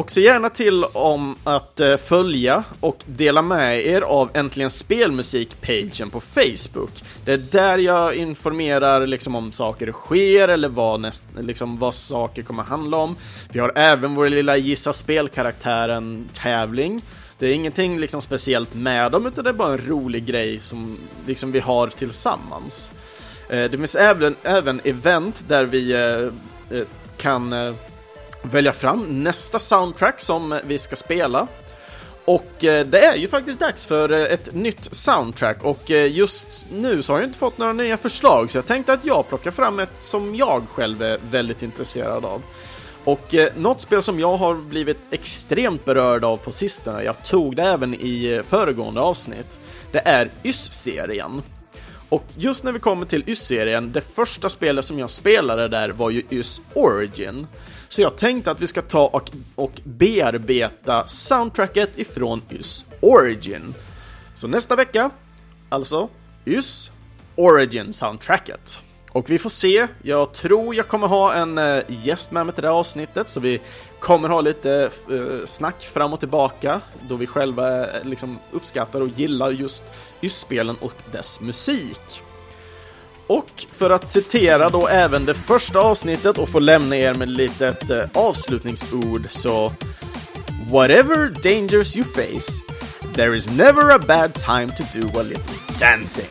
Och 0.00 0.10
se 0.10 0.20
gärna 0.20 0.50
till 0.50 0.84
om 0.84 1.36
att 1.44 1.80
eh, 1.80 1.96
följa 1.96 2.64
och 2.80 3.02
dela 3.06 3.42
med 3.42 3.86
er 3.86 4.00
av 4.00 4.30
Äntligen 4.34 4.70
Spelmusik-pagen 4.70 6.10
på 6.10 6.20
Facebook. 6.20 7.02
Det 7.24 7.32
är 7.32 7.38
där 7.38 7.78
jag 7.78 8.14
informerar 8.14 9.06
liksom 9.06 9.34
om 9.34 9.52
saker 9.52 9.92
sker 9.92 10.48
eller 10.48 10.68
vad, 10.68 11.00
näst, 11.00 11.24
liksom 11.40 11.78
vad 11.78 11.94
saker 11.94 12.42
kommer 12.42 12.62
handla 12.62 12.96
om. 12.96 13.16
Vi 13.52 13.60
har 13.60 13.72
även 13.74 14.14
vår 14.14 14.28
lilla 14.28 14.56
Gissa 14.56 14.92
Spelkaraktären-tävling. 14.92 17.02
Det 17.38 17.46
är 17.46 17.52
ingenting 17.52 17.98
liksom 17.98 18.22
speciellt 18.22 18.74
med 18.74 19.12
dem, 19.12 19.26
utan 19.26 19.44
det 19.44 19.50
är 19.50 19.54
bara 19.54 19.72
en 19.72 19.86
rolig 19.86 20.26
grej 20.26 20.60
som 20.60 20.96
liksom 21.26 21.52
vi 21.52 21.60
har 21.60 21.86
tillsammans. 21.86 22.92
Eh, 23.48 23.70
det 23.70 23.78
finns 23.78 23.94
även, 23.94 24.36
även 24.42 24.80
event 24.84 25.44
där 25.48 25.64
vi 25.64 25.92
eh, 25.92 26.28
kan 27.16 27.52
välja 28.42 28.72
fram 28.72 29.22
nästa 29.22 29.58
soundtrack 29.58 30.20
som 30.20 30.60
vi 30.64 30.78
ska 30.78 30.96
spela. 30.96 31.46
Och 32.24 32.64
eh, 32.64 32.86
det 32.86 33.04
är 33.04 33.16
ju 33.16 33.28
faktiskt 33.28 33.60
dags 33.60 33.86
för 33.86 34.12
eh, 34.12 34.18
ett 34.18 34.54
nytt 34.54 34.94
soundtrack 34.94 35.64
och 35.64 35.90
eh, 35.90 36.12
just 36.12 36.66
nu 36.72 37.02
så 37.02 37.12
har 37.12 37.20
jag 37.20 37.28
inte 37.28 37.38
fått 37.38 37.58
några 37.58 37.72
nya 37.72 37.96
förslag 37.96 38.50
så 38.50 38.58
jag 38.58 38.66
tänkte 38.66 38.92
att 38.92 39.04
jag 39.04 39.28
plockar 39.28 39.50
fram 39.50 39.78
ett 39.78 39.94
som 39.98 40.34
jag 40.34 40.68
själv 40.68 41.02
är 41.02 41.18
väldigt 41.30 41.62
intresserad 41.62 42.24
av. 42.24 42.42
Och 43.04 43.34
något 43.56 43.80
spel 43.80 44.02
som 44.02 44.20
jag 44.20 44.36
har 44.36 44.54
blivit 44.54 44.98
extremt 45.10 45.84
berörd 45.84 46.24
av 46.24 46.36
på 46.36 46.52
sistone, 46.52 47.02
jag 47.02 47.24
tog 47.24 47.56
det 47.56 47.62
även 47.62 47.94
i 47.94 48.42
föregående 48.48 49.00
avsnitt, 49.00 49.58
det 49.92 50.02
är 50.04 50.30
YS-serien. 50.42 51.42
Och 52.08 52.24
just 52.36 52.64
när 52.64 52.72
vi 52.72 52.78
kommer 52.78 53.06
till 53.06 53.24
YS-serien, 53.26 53.92
det 53.92 54.00
första 54.00 54.48
spelet 54.48 54.84
som 54.84 54.98
jag 54.98 55.10
spelade 55.10 55.68
där 55.68 55.88
var 55.88 56.10
ju 56.10 56.22
YS 56.30 56.60
Origin. 56.74 57.46
Så 57.90 58.02
jag 58.02 58.16
tänkte 58.16 58.50
att 58.50 58.60
vi 58.60 58.66
ska 58.66 58.82
ta 58.82 59.06
och, 59.06 59.30
och 59.54 59.80
bearbeta 59.84 61.06
soundtracket 61.06 61.98
ifrån 61.98 62.42
YS 62.50 62.84
Origin. 63.00 63.74
Så 64.34 64.48
nästa 64.48 64.76
vecka, 64.76 65.10
alltså 65.68 66.08
YS 66.44 66.90
Origin 67.36 67.92
soundtracket. 67.92 68.80
Och 69.12 69.30
vi 69.30 69.38
får 69.38 69.50
se, 69.50 69.88
jag 70.02 70.32
tror 70.32 70.74
jag 70.74 70.88
kommer 70.88 71.06
ha 71.06 71.34
en 71.34 71.58
eh, 71.58 71.82
gäst 71.88 72.30
med 72.30 72.46
mig 72.46 72.54
till 72.54 72.62
det 72.62 72.68
här 72.68 72.74
avsnittet, 72.74 73.28
så 73.28 73.40
vi 73.40 73.60
kommer 73.98 74.28
ha 74.28 74.40
lite 74.40 74.90
eh, 75.10 75.46
snack 75.46 75.82
fram 75.84 76.12
och 76.12 76.20
tillbaka, 76.20 76.80
då 77.08 77.16
vi 77.16 77.26
själva 77.26 77.86
eh, 77.86 78.04
liksom 78.04 78.38
uppskattar 78.52 79.00
och 79.00 79.08
gillar 79.08 79.50
just 79.50 79.84
YS-spelen 80.20 80.76
och 80.80 80.94
dess 81.12 81.40
musik. 81.40 82.22
Och 83.30 83.66
för 83.72 83.90
att 83.90 84.08
citera 84.08 84.68
då 84.68 84.88
även 84.88 85.24
det 85.24 85.34
första 85.34 85.78
avsnittet 85.78 86.38
och 86.38 86.48
få 86.48 86.58
lämna 86.58 86.96
er 86.96 87.14
med 87.14 87.28
ett 87.28 87.36
litet 87.36 87.90
eh, 87.90 88.04
avslutningsord 88.14 89.26
så 89.30 89.72
Whatever 90.70 91.28
dangers 91.42 91.96
you 91.96 92.04
face, 92.04 92.62
there 93.14 93.36
is 93.36 93.50
never 93.50 93.90
a 93.90 93.98
bad 93.98 94.34
time 94.34 94.68
to 94.68 94.82
do 94.98 95.20
a 95.20 95.22
little 95.22 95.54
dancing. 95.80 96.30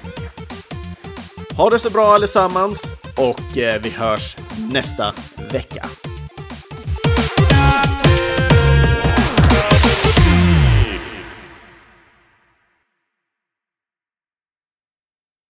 Ha 1.57 1.69
det 1.69 1.79
så 1.79 1.89
bra 1.89 2.13
allesammans 2.13 2.91
och 3.17 3.57
eh, 3.57 3.81
vi 3.81 3.89
hörs 3.89 4.37
nästa 4.71 5.13
vecka. 5.51 5.85